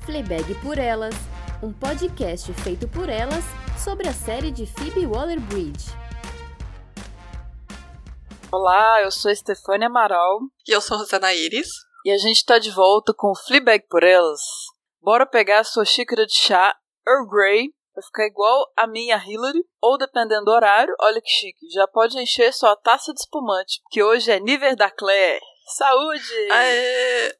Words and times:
Fleabag 0.00 0.54
por 0.62 0.78
Elas, 0.78 1.14
um 1.62 1.72
podcast 1.72 2.52
feito 2.54 2.88
por 2.88 3.08
elas 3.08 3.44
sobre 3.82 4.08
a 4.08 4.12
série 4.12 4.50
de 4.50 4.66
Phoebe 4.66 5.06
Waller-Bridge. 5.06 5.90
Olá, 8.50 9.02
eu 9.02 9.10
sou 9.10 9.30
Estefânia 9.30 9.88
Amaral. 9.88 10.40
E 10.66 10.72
eu 10.72 10.80
sou 10.80 10.98
Rosana 10.98 11.32
Iris. 11.34 11.68
E 12.04 12.10
a 12.10 12.18
gente 12.18 12.44
tá 12.44 12.58
de 12.58 12.70
volta 12.70 13.12
com 13.14 13.34
Fleabag 13.34 13.86
por 13.88 14.02
Elas. 14.02 14.40
Bora 15.02 15.26
pegar 15.26 15.60
a 15.60 15.64
sua 15.64 15.84
xícara 15.84 16.26
de 16.26 16.34
chá 16.34 16.74
Earl 17.06 17.28
Grey 17.28 17.74
Vai 17.94 18.04
ficar 18.04 18.26
igual 18.26 18.72
a 18.76 18.86
minha 18.86 19.16
Hillary, 19.16 19.64
ou 19.82 19.98
dependendo 19.98 20.44
do 20.44 20.52
horário, 20.52 20.94
olha 21.00 21.20
que 21.20 21.28
chique, 21.28 21.68
já 21.70 21.86
pode 21.88 22.18
encher 22.18 22.52
sua 22.52 22.76
taça 22.76 23.12
de 23.12 23.20
espumante, 23.20 23.80
que 23.90 24.02
hoje 24.02 24.30
é 24.30 24.38
nível 24.38 24.74
da 24.76 24.90
Claire. 24.90 25.40
Saúde! 25.76 26.48
Aê! 26.50 27.32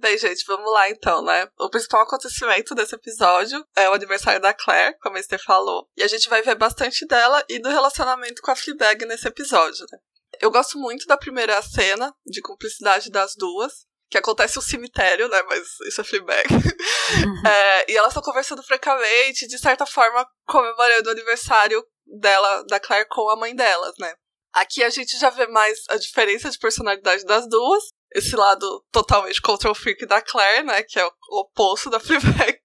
Bem, 0.00 0.16
gente, 0.16 0.46
vamos 0.46 0.72
lá 0.72 0.88
então, 0.88 1.22
né? 1.22 1.46
O 1.58 1.68
principal 1.68 2.00
acontecimento 2.00 2.74
desse 2.74 2.94
episódio 2.94 3.62
é 3.76 3.86
o 3.90 3.92
aniversário 3.92 4.40
da 4.40 4.54
Claire, 4.54 4.96
como 4.98 5.18
a 5.18 5.20
Esther 5.20 5.42
falou. 5.44 5.86
E 5.94 6.02
a 6.02 6.08
gente 6.08 6.26
vai 6.30 6.40
ver 6.40 6.54
bastante 6.54 7.06
dela 7.06 7.44
e 7.50 7.58
do 7.58 7.68
relacionamento 7.68 8.40
com 8.40 8.50
a 8.50 8.56
Fleabag 8.56 9.04
nesse 9.04 9.28
episódio, 9.28 9.84
né? 9.92 9.98
Eu 10.40 10.50
gosto 10.50 10.78
muito 10.78 11.06
da 11.06 11.18
primeira 11.18 11.60
cena 11.60 12.14
de 12.24 12.40
cumplicidade 12.40 13.10
das 13.10 13.34
duas 13.36 13.84
que 14.08 14.16
acontece 14.16 14.58
um 14.58 14.62
cemitério, 14.62 15.28
né? 15.28 15.42
Mas 15.42 15.68
isso 15.86 16.00
é 16.00 16.04
Fleabag. 16.04 16.48
Uhum. 17.10 17.44
é, 17.44 17.90
e 17.90 17.96
elas 17.96 18.10
estão 18.10 18.22
conversando 18.22 18.62
francamente, 18.62 19.48
de 19.48 19.58
certa 19.58 19.84
forma 19.84 20.24
comemorando 20.46 21.08
o 21.08 21.12
aniversário 21.12 21.84
dela, 22.06 22.62
da 22.68 22.78
Claire, 22.78 23.08
com 23.08 23.28
a 23.28 23.34
mãe 23.34 23.52
delas, 23.52 23.94
né? 23.98 24.14
Aqui 24.52 24.82
a 24.84 24.90
gente 24.90 25.18
já 25.18 25.28
vê 25.28 25.48
mais 25.48 25.76
a 25.88 25.96
diferença 25.96 26.48
de 26.48 26.58
personalidade 26.58 27.24
das 27.24 27.48
duas. 27.48 27.82
Esse 28.12 28.34
lado 28.34 28.84
totalmente 28.90 29.40
control 29.40 29.74
freak 29.74 30.04
da 30.06 30.20
Claire, 30.20 30.64
né? 30.64 30.82
Que 30.82 30.98
é 30.98 31.06
o 31.06 31.40
oposto 31.40 31.90
da 31.90 31.98
Fleabag. 32.00 32.58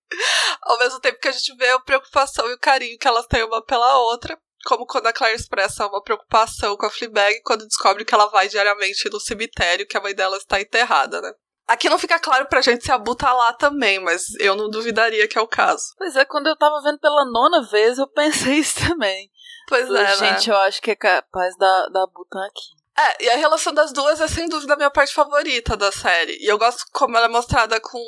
Ao 0.61 0.79
mesmo 0.79 0.99
tempo 0.99 1.19
que 1.19 1.27
a 1.27 1.31
gente 1.31 1.55
vê 1.55 1.69
a 1.69 1.79
preocupação 1.79 2.49
e 2.49 2.53
o 2.53 2.59
carinho 2.59 2.97
que 2.97 3.07
elas 3.07 3.27
têm 3.27 3.43
uma 3.43 3.63
pela 3.63 3.99
outra 3.99 4.37
como 4.65 4.85
quando 4.87 5.05
a 5.05 5.13
Claire 5.13 5.35
expressa 5.35 5.85
uma 5.85 6.01
preocupação 6.01 6.75
com 6.75 6.87
a 6.87 6.89
Fleabag 6.89 7.41
quando 7.43 7.67
descobre 7.67 8.03
que 8.03 8.13
ela 8.13 8.25
vai 8.25 8.49
diariamente 8.49 9.07
no 9.11 9.19
cemitério 9.19 9.87
que 9.87 9.95
a 9.95 10.01
mãe 10.01 10.13
dela 10.15 10.37
está 10.37 10.59
enterrada, 10.59 11.21
né? 11.21 11.31
Aqui 11.67 11.89
não 11.89 11.97
fica 11.97 12.19
claro 12.19 12.45
pra 12.47 12.61
gente 12.61 12.83
se 12.83 12.91
a 12.91 12.97
Bu 12.97 13.15
tá 13.15 13.33
lá 13.33 13.53
também, 13.53 13.99
mas 13.99 14.35
eu 14.39 14.55
não 14.55 14.69
duvidaria 14.69 15.27
que 15.27 15.37
é 15.37 15.41
o 15.41 15.47
caso. 15.47 15.83
Pois 15.97 16.15
é, 16.15 16.23
quando 16.23 16.47
eu 16.47 16.55
tava 16.55 16.79
vendo 16.81 16.99
pela 16.99 17.25
nona 17.25 17.63
vez, 17.67 17.97
eu 17.97 18.07
pensei 18.07 18.59
isso 18.59 18.87
também. 18.87 19.31
Pois 19.67 19.87
Falei, 19.87 20.03
é, 20.03 20.05
né? 20.05 20.15
Gente, 20.15 20.49
eu 20.49 20.57
acho 20.57 20.79
que 20.79 20.91
é 20.91 20.95
capaz 20.95 21.57
da, 21.57 21.87
da 21.87 22.05
Bu 22.05 22.25
tá 22.29 22.45
aqui. 22.45 22.84
É, 22.97 23.25
e 23.25 23.29
a 23.29 23.35
relação 23.35 23.73
das 23.73 23.91
duas 23.91 24.21
é 24.21 24.27
sem 24.27 24.47
dúvida 24.47 24.73
a 24.73 24.77
minha 24.77 24.91
parte 24.91 25.13
favorita 25.13 25.75
da 25.75 25.91
série. 25.91 26.37
E 26.39 26.45
eu 26.45 26.57
gosto 26.57 26.85
como 26.93 27.17
ela 27.17 27.25
é 27.25 27.29
mostrada 27.29 27.79
com 27.79 27.99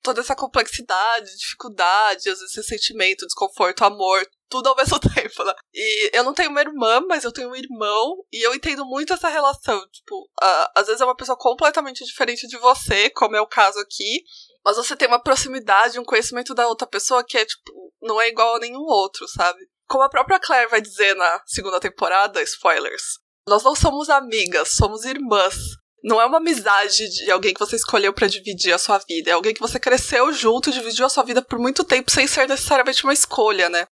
toda 0.00 0.20
essa 0.20 0.34
complexidade, 0.34 1.36
dificuldade, 1.36 2.30
às 2.30 2.38
vezes 2.38 2.56
ressentimento, 2.56 3.26
desconforto, 3.26 3.84
amor, 3.84 4.26
tudo 4.48 4.68
ao 4.68 4.76
mesmo 4.78 4.98
tempo, 4.98 5.44
né? 5.44 5.52
E 5.74 6.16
eu 6.16 6.24
não 6.24 6.32
tenho 6.32 6.50
uma 6.50 6.60
irmã, 6.60 7.00
mas 7.08 7.24
eu 7.24 7.32
tenho 7.32 7.50
um 7.50 7.56
irmão, 7.56 8.24
e 8.32 8.46
eu 8.46 8.54
entendo 8.54 8.84
muito 8.86 9.12
essa 9.12 9.28
relação. 9.28 9.80
Tipo, 9.90 10.22
uh, 10.40 10.68
às 10.74 10.86
vezes 10.86 11.00
é 11.00 11.04
uma 11.04 11.16
pessoa 11.16 11.36
completamente 11.36 12.04
diferente 12.04 12.46
de 12.46 12.56
você, 12.58 13.10
como 13.10 13.36
é 13.36 13.40
o 13.40 13.46
caso 13.46 13.78
aqui, 13.80 14.22
mas 14.64 14.76
você 14.76 14.96
tem 14.96 15.08
uma 15.08 15.22
proximidade, 15.22 15.98
um 15.98 16.04
conhecimento 16.04 16.54
da 16.54 16.68
outra 16.68 16.86
pessoa 16.86 17.24
que 17.24 17.36
é, 17.36 17.44
tipo, 17.44 17.92
não 18.00 18.20
é 18.20 18.28
igual 18.28 18.56
a 18.56 18.60
nenhum 18.60 18.82
outro, 18.82 19.26
sabe? 19.28 19.58
Como 19.86 20.04
a 20.04 20.08
própria 20.08 20.38
Claire 20.38 20.70
vai 20.70 20.80
dizer 20.80 21.14
na 21.16 21.42
segunda 21.46 21.80
temporada, 21.80 22.42
spoilers, 22.42 23.18
nós 23.48 23.62
não 23.62 23.74
somos 23.74 24.08
amigas, 24.08 24.74
somos 24.74 25.04
irmãs. 25.04 25.56
Não 26.04 26.20
é 26.20 26.26
uma 26.26 26.38
amizade 26.38 27.08
de 27.08 27.30
alguém 27.30 27.52
que 27.52 27.58
você 27.58 27.74
escolheu 27.74 28.12
para 28.12 28.28
dividir 28.28 28.72
a 28.72 28.78
sua 28.78 28.98
vida. 28.98 29.30
É 29.30 29.32
alguém 29.32 29.52
que 29.52 29.60
você 29.60 29.80
cresceu 29.80 30.32
junto, 30.32 30.70
dividiu 30.70 31.06
a 31.06 31.08
sua 31.08 31.24
vida 31.24 31.42
por 31.42 31.58
muito 31.58 31.82
tempo 31.82 32.10
sem 32.10 32.26
ser 32.26 32.48
necessariamente 32.48 33.02
uma 33.02 33.12
escolha, 33.12 33.68
né? 33.68 33.86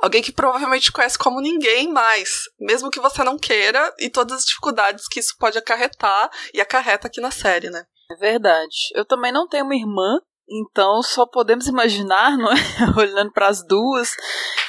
Alguém 0.00 0.22
que 0.22 0.32
provavelmente 0.32 0.92
conhece 0.92 1.18
como 1.18 1.40
ninguém 1.40 1.90
mais, 1.90 2.42
mesmo 2.60 2.90
que 2.90 3.00
você 3.00 3.24
não 3.24 3.38
queira, 3.38 3.92
e 3.98 4.08
todas 4.08 4.38
as 4.38 4.44
dificuldades 4.44 5.08
que 5.08 5.20
isso 5.20 5.34
pode 5.38 5.58
acarretar 5.58 6.30
e 6.54 6.60
acarreta 6.60 7.08
aqui 7.08 7.20
na 7.20 7.30
série, 7.30 7.68
né? 7.70 7.84
É 8.10 8.14
verdade. 8.16 8.76
Eu 8.94 9.04
também 9.04 9.32
não 9.32 9.48
tenho 9.48 9.64
uma 9.64 9.74
irmã, 9.74 10.20
então 10.48 11.02
só 11.02 11.26
podemos 11.26 11.66
imaginar, 11.66 12.36
não 12.36 12.50
é? 12.50 12.56
Olhando 12.96 13.32
para 13.32 13.48
as 13.48 13.64
duas, 13.66 14.10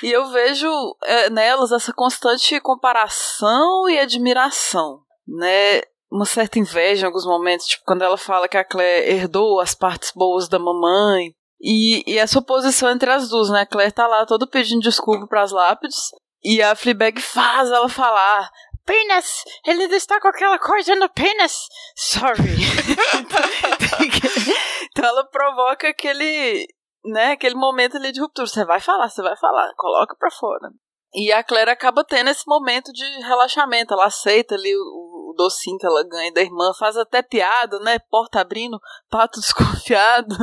e 0.02 0.12
eu 0.12 0.26
vejo 0.28 0.68
é, 1.04 1.30
nelas 1.30 1.72
essa 1.72 1.94
constante 1.94 2.60
comparação 2.62 3.90
e 3.90 4.00
admiração, 4.00 5.02
né? 5.28 5.82
Uma 6.10 6.26
certa 6.26 6.58
inveja 6.58 7.04
em 7.04 7.08
alguns 7.08 7.26
momentos, 7.26 7.68
tipo 7.68 7.84
quando 7.86 8.02
ela 8.02 8.18
fala 8.18 8.48
que 8.48 8.58
a 8.58 8.64
Claire 8.64 9.12
herdou 9.12 9.60
as 9.60 9.76
partes 9.76 10.12
boas 10.16 10.48
da 10.48 10.58
mamãe, 10.58 11.34
e, 11.60 12.04
e 12.08 12.18
essa 12.18 12.40
oposição 12.40 12.90
entre 12.90 13.10
as 13.10 13.30
duas, 13.30 13.50
né? 13.50 13.62
A 13.62 13.66
Claire 13.66 13.92
tá 13.92 14.08
lá 14.08 14.26
todo 14.26 14.48
pedindo 14.48 14.82
desculpa 14.82 15.28
pras 15.28 15.52
lápides. 15.52 15.98
E 16.44 16.62
a 16.62 16.76
Fleabag 16.76 17.20
faz 17.20 17.72
ela 17.72 17.90
falar: 17.90 18.50
Penis! 18.88 19.44
Ele 19.66 19.84
está 19.96 20.22
com 20.22 20.30
aquela 20.30 20.58
coisa 20.58 20.96
no 20.96 21.10
penis! 21.10 21.68
Sorry! 21.96 22.42
então 24.90 25.06
ela 25.06 25.26
provoca 25.26 25.90
aquele. 25.90 26.66
Né, 27.06 27.34
aquele 27.34 27.56
momento 27.56 27.98
ali 27.98 28.12
de 28.12 28.22
ruptura. 28.22 28.48
Você 28.48 28.66
vai 28.66 28.80
falar, 28.80 29.10
você 29.10 29.22
vai 29.22 29.38
falar, 29.38 29.74
coloca 29.76 30.16
pra 30.18 30.32
fora. 30.32 30.70
E 31.14 31.32
a 31.32 31.44
Claire 31.44 31.70
acaba 31.70 32.04
tendo 32.04 32.30
esse 32.30 32.44
momento 32.48 32.92
de 32.92 33.04
relaxamento. 33.24 33.94
Ela 33.94 34.06
aceita 34.06 34.56
ali 34.56 34.76
o, 34.76 35.08
docinho 35.38 35.78
que 35.78 35.86
ela 35.86 36.04
ganha 36.04 36.34
da 36.34 36.42
irmã, 36.42 36.74
faz 36.78 36.98
até 36.98 37.22
piada, 37.22 37.80
né? 37.80 38.00
Porta 38.10 38.42
abrindo, 38.42 38.80
pato 39.10 39.40
desconfiado. 39.40 40.36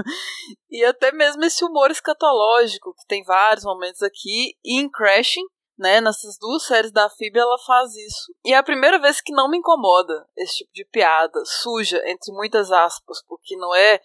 E 0.71 0.83
até 0.85 1.13
mesmo 1.13 1.45
esse 1.45 1.65
humor 1.65 1.91
escatológico, 1.91 2.95
que 2.95 3.07
tem 3.07 3.23
vários 3.25 3.65
momentos 3.65 4.03
aqui. 4.03 4.55
E 4.65 4.81
em 4.81 4.89
Crashing, 4.89 5.45
né? 5.79 6.01
Nessas 6.01 6.39
duas 6.39 6.65
séries 6.65 6.93
da 6.93 7.09
Phoebe 7.11 7.39
ela 7.39 7.59
faz 7.67 7.95
isso. 7.95 8.35
E 8.45 8.53
é 8.53 8.57
a 8.57 8.63
primeira 8.63 8.99
vez 8.99 9.21
que 9.21 9.33
não 9.33 9.49
me 9.49 9.59
incomoda 9.59 10.27
esse 10.37 10.59
tipo 10.59 10.73
de 10.73 10.85
piada, 10.85 11.43
suja, 11.45 12.03
entre 12.07 12.33
muitas 12.33 12.71
aspas, 12.71 13.23
porque 13.27 13.57
não 13.57 13.75
é 13.75 14.01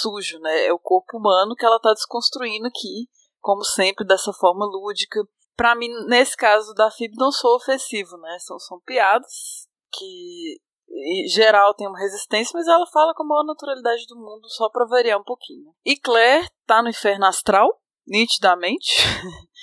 sujo, 0.00 0.38
né? 0.40 0.66
É 0.66 0.72
o 0.72 0.78
corpo 0.78 1.18
humano 1.18 1.54
que 1.54 1.64
ela 1.64 1.80
tá 1.80 1.92
desconstruindo 1.92 2.66
aqui, 2.66 3.08
como 3.40 3.64
sempre, 3.64 4.06
dessa 4.06 4.32
forma 4.32 4.66
lúdica. 4.66 5.20
Pra 5.56 5.74
mim, 5.74 5.88
nesse 6.06 6.36
caso 6.36 6.74
da 6.74 6.90
Phoebe, 6.90 7.16
não 7.16 7.30
sou 7.30 7.56
ofensivo, 7.56 8.16
né? 8.18 8.38
São, 8.40 8.58
são 8.58 8.80
piadas 8.80 9.68
que 9.92 10.60
em 10.90 11.26
geral 11.28 11.74
tem 11.74 11.88
uma 11.88 11.98
resistência, 11.98 12.52
mas 12.54 12.66
ela 12.68 12.86
fala 12.86 13.14
com 13.14 13.24
a 13.24 13.26
maior 13.26 13.44
naturalidade 13.44 14.06
do 14.06 14.16
mundo, 14.16 14.48
só 14.48 14.68
pra 14.68 14.86
variar 14.86 15.18
um 15.18 15.24
pouquinho. 15.24 15.74
E 15.84 15.96
Claire 15.96 16.48
tá 16.66 16.82
no 16.82 16.88
inferno 16.88 17.26
astral, 17.26 17.80
nitidamente, 18.06 18.92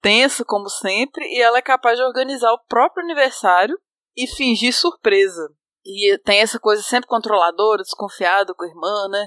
tensa 0.00 0.44
como 0.44 0.68
sempre, 0.68 1.24
e 1.26 1.40
ela 1.40 1.58
é 1.58 1.62
capaz 1.62 1.98
de 1.98 2.04
organizar 2.04 2.52
o 2.52 2.64
próprio 2.68 3.04
aniversário 3.04 3.76
e 4.16 4.26
fingir 4.26 4.74
surpresa. 4.74 5.48
E 5.84 6.18
tem 6.24 6.40
essa 6.40 6.58
coisa 6.58 6.82
sempre 6.82 7.08
controladora, 7.08 7.82
desconfiada 7.82 8.54
com 8.54 8.64
a 8.64 8.68
irmã, 8.68 9.08
né? 9.08 9.26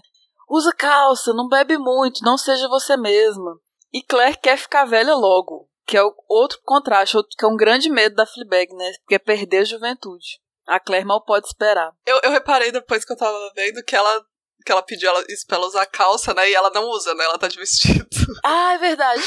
Usa 0.49 0.73
calça, 0.73 1.33
não 1.33 1.47
bebe 1.47 1.77
muito, 1.77 2.23
não 2.23 2.37
seja 2.37 2.67
você 2.67 2.97
mesma. 2.97 3.55
E 3.93 4.03
Claire 4.03 4.37
quer 4.37 4.57
ficar 4.57 4.85
velha 4.85 5.15
logo, 5.15 5.69
que 5.85 5.97
é 5.97 6.01
outro 6.27 6.59
contraste, 6.63 7.17
que 7.37 7.45
é 7.45 7.47
um 7.47 7.55
grande 7.55 7.89
medo 7.89 8.15
da 8.15 8.25
Fleabag, 8.25 8.73
né? 8.75 8.91
Que 9.07 9.15
é 9.15 9.19
perder 9.19 9.59
a 9.59 9.65
juventude. 9.65 10.39
A 10.67 10.79
Claire 10.79 11.05
mal 11.05 11.23
pode 11.23 11.47
esperar. 11.47 11.91
Eu, 12.05 12.19
eu 12.23 12.31
reparei 12.31 12.71
depois 12.71 13.05
que 13.05 13.13
eu 13.13 13.17
tava 13.17 13.51
vendo 13.55 13.83
que 13.83 13.95
ela 13.95 14.23
que 14.65 14.71
ela 14.71 14.81
pediu 14.81 15.09
ela, 15.09 15.23
isso 15.29 15.45
pra 15.47 15.57
ela 15.57 15.67
usar 15.67 15.85
calça, 15.85 16.33
né? 16.33 16.49
E 16.49 16.53
ela 16.53 16.69
não 16.69 16.85
usa, 16.89 17.13
né? 17.13 17.23
Ela 17.23 17.37
tá 17.37 17.47
de 17.47 17.57
vestido. 17.57 18.07
Ah, 18.43 18.73
é 18.73 18.77
verdade. 18.77 19.21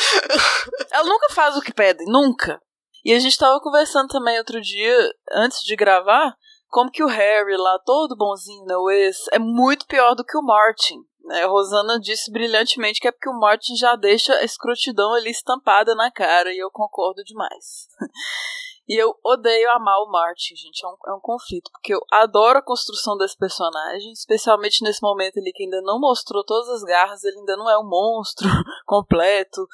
ela 0.91 1.04
nunca 1.04 1.28
faz 1.34 1.56
o 1.56 1.60
que 1.60 1.72
pede, 1.72 2.04
nunca. 2.06 2.60
E 3.04 3.12
a 3.12 3.19
gente 3.19 3.37
tava 3.37 3.60
conversando 3.60 4.09
também 4.09 4.38
outro 4.38 4.60
dia, 4.60 4.97
antes 5.32 5.59
de 5.65 5.75
gravar, 5.75 6.34
como 6.69 6.91
que 6.91 7.03
o 7.03 7.09
Harry 7.09 7.56
lá, 7.56 7.78
todo 7.84 8.16
bonzinho, 8.16 8.65
né? 8.65 8.77
O 8.77 8.91
ex, 8.91 9.27
é 9.33 9.39
muito 9.39 9.86
pior 9.86 10.15
do 10.15 10.24
que 10.24 10.36
o 10.39 10.42
Martin. 10.42 10.98
Né? 11.24 11.42
A 11.42 11.47
Rosana 11.47 11.98
disse 12.01 12.30
brilhantemente 12.30 13.01
que 13.01 13.09
é 13.09 13.12
porque 13.12 13.28
o 13.28 13.39
Martin 13.39 13.77
já 13.77 13.97
deixa 13.97 14.33
a 14.34 14.45
escrotidão 14.45 15.15
ali 15.15 15.30
estampada 15.30 15.95
na 15.95 16.10
cara, 16.10 16.53
e 16.53 16.59
eu 16.59 16.71
concordo 16.71 17.22
demais. 17.24 17.89
E 18.89 19.01
eu 19.01 19.15
odeio 19.25 19.71
amar 19.71 19.99
o 20.01 20.11
Martin, 20.11 20.57
gente. 20.57 20.84
É 20.84 20.89
um, 20.89 20.97
é 21.09 21.15
um 21.15 21.21
conflito. 21.21 21.71
Porque 21.73 21.95
eu 21.95 22.01
adoro 22.11 22.59
a 22.59 22.65
construção 22.65 23.17
desse 23.17 23.37
personagem, 23.37 24.13
especialmente 24.13 24.83
nesse 24.83 25.01
momento 25.03 25.39
ali 25.39 25.53
que 25.53 25.65
ainda 25.65 25.81
não 25.83 26.01
mostrou 26.01 26.45
todas 26.45 26.69
as 26.69 26.83
garras, 26.83 27.23
ele 27.23 27.39
ainda 27.39 27.57
não 27.57 27.71
é 27.71 27.79
um 27.79 27.89
monstro 27.89 28.47
completo. 28.84 29.67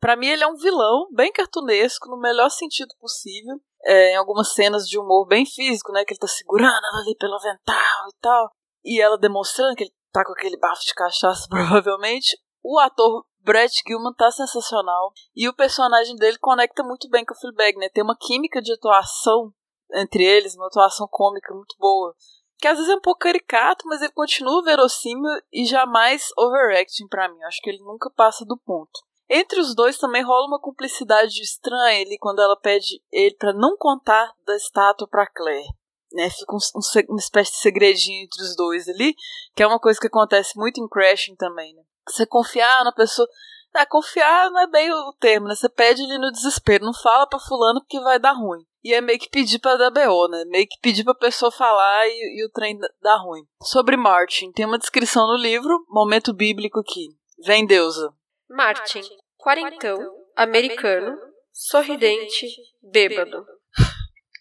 Para 0.00 0.16
mim, 0.16 0.26
ele 0.26 0.44
é 0.44 0.46
um 0.46 0.56
vilão, 0.56 1.08
bem 1.12 1.32
cartunesco, 1.32 2.08
no 2.08 2.18
melhor 2.18 2.50
sentido 2.50 2.94
possível. 3.00 3.56
É, 3.84 4.12
em 4.12 4.16
algumas 4.16 4.52
cenas 4.52 4.88
de 4.88 4.98
humor 4.98 5.26
bem 5.26 5.46
físico, 5.46 5.92
né? 5.92 6.04
Que 6.04 6.12
ele 6.12 6.18
tá 6.18 6.26
segurando 6.26 6.66
ela 6.66 7.02
ali 7.02 7.14
pelo 7.16 7.36
avental 7.36 8.08
e 8.08 8.20
tal. 8.20 8.50
E 8.84 9.00
ela 9.00 9.16
demonstrando 9.16 9.76
que 9.76 9.84
ele 9.84 9.92
tá 10.12 10.24
com 10.24 10.32
aquele 10.32 10.58
bafo 10.58 10.82
de 10.82 10.94
cachaça, 10.94 11.46
provavelmente. 11.48 12.36
O 12.64 12.80
ator 12.80 13.24
Brett 13.46 13.80
Gilman 13.86 14.12
tá 14.14 14.28
sensacional. 14.32 15.12
E 15.34 15.48
o 15.48 15.54
personagem 15.54 16.16
dele 16.16 16.36
conecta 16.38 16.82
muito 16.82 17.08
bem 17.08 17.24
com 17.24 17.32
o 17.32 17.38
Fleabag, 17.38 17.78
né? 17.78 17.88
Tem 17.88 18.02
uma 18.02 18.16
química 18.18 18.60
de 18.60 18.72
atuação 18.72 19.52
entre 19.94 20.24
eles, 20.24 20.56
uma 20.56 20.66
atuação 20.66 21.06
cômica 21.08 21.54
muito 21.54 21.76
boa. 21.78 22.12
que 22.58 22.66
às 22.66 22.78
vezes 22.78 22.90
é 22.90 22.96
um 22.96 23.00
pouco 23.00 23.20
caricato, 23.20 23.86
mas 23.86 24.00
ele 24.00 24.12
continua 24.12 24.64
verossímil 24.64 25.30
e 25.52 25.64
jamais 25.66 26.28
overacting 26.36 27.06
para 27.06 27.28
mim. 27.28 27.40
Acho 27.44 27.60
que 27.62 27.70
ele 27.70 27.84
nunca 27.84 28.10
passa 28.10 28.44
do 28.44 28.58
ponto. 28.58 28.98
Entre 29.28 29.60
os 29.60 29.74
dois 29.74 29.98
também 29.98 30.24
rola 30.24 30.46
uma 30.46 30.60
cumplicidade 30.60 31.40
estranha 31.40 32.04
ali 32.04 32.16
quando 32.18 32.40
ela 32.40 32.58
pede 32.58 33.00
ele 33.12 33.36
para 33.36 33.52
não 33.52 33.76
contar 33.76 34.32
da 34.44 34.56
estátua 34.56 35.06
para 35.06 35.26
Claire. 35.26 35.68
Né, 36.12 36.30
fica 36.30 36.54
um, 36.54 36.58
um, 36.58 37.10
uma 37.10 37.18
espécie 37.18 37.50
de 37.50 37.58
segredinho 37.58 38.24
entre 38.24 38.42
os 38.42 38.56
dois 38.56 38.88
ali, 38.88 39.14
que 39.54 39.62
é 39.62 39.66
uma 39.66 39.78
coisa 39.78 40.00
que 40.00 40.06
acontece 40.06 40.56
muito 40.56 40.80
em 40.80 40.88
Crashing 40.88 41.36
também, 41.36 41.74
né? 41.74 41.82
Você 42.08 42.26
confiar 42.26 42.84
na 42.84 42.92
pessoa. 42.92 43.28
Ah, 43.74 43.84
confiar 43.84 44.50
não 44.50 44.60
é 44.60 44.66
bem 44.66 44.90
o 44.90 45.12
termo, 45.20 45.48
né? 45.48 45.54
Você 45.54 45.68
pede 45.68 46.02
ele 46.02 46.18
no 46.18 46.32
desespero, 46.32 46.86
não 46.86 46.94
fala 46.94 47.26
pra 47.26 47.38
fulano 47.38 47.80
porque 47.80 48.00
vai 48.00 48.18
dar 48.18 48.32
ruim. 48.32 48.64
E 48.82 48.94
é 48.94 49.00
meio 49.00 49.18
que 49.18 49.28
pedir 49.28 49.58
pra 49.58 49.76
dar 49.76 49.90
BO, 49.90 50.28
né? 50.28 50.44
Meio 50.46 50.66
que 50.66 50.78
pedir 50.80 51.04
pra 51.04 51.14
pessoa 51.14 51.50
falar 51.50 52.06
e, 52.06 52.40
e 52.40 52.46
o 52.46 52.50
trem 52.50 52.78
dá 53.02 53.16
ruim. 53.16 53.42
Sobre 53.62 53.96
Martin, 53.96 54.50
tem 54.52 54.64
uma 54.64 54.78
descrição 54.78 55.26
no 55.26 55.36
livro, 55.36 55.84
momento 55.88 56.32
bíblico 56.32 56.80
aqui. 56.80 57.08
Vem 57.44 57.66
deusa. 57.66 58.14
Martin, 58.48 59.02
quarentão, 59.36 59.98
americano, 60.36 61.18
sorridente, 61.52 62.46
bêbado. 62.82 63.44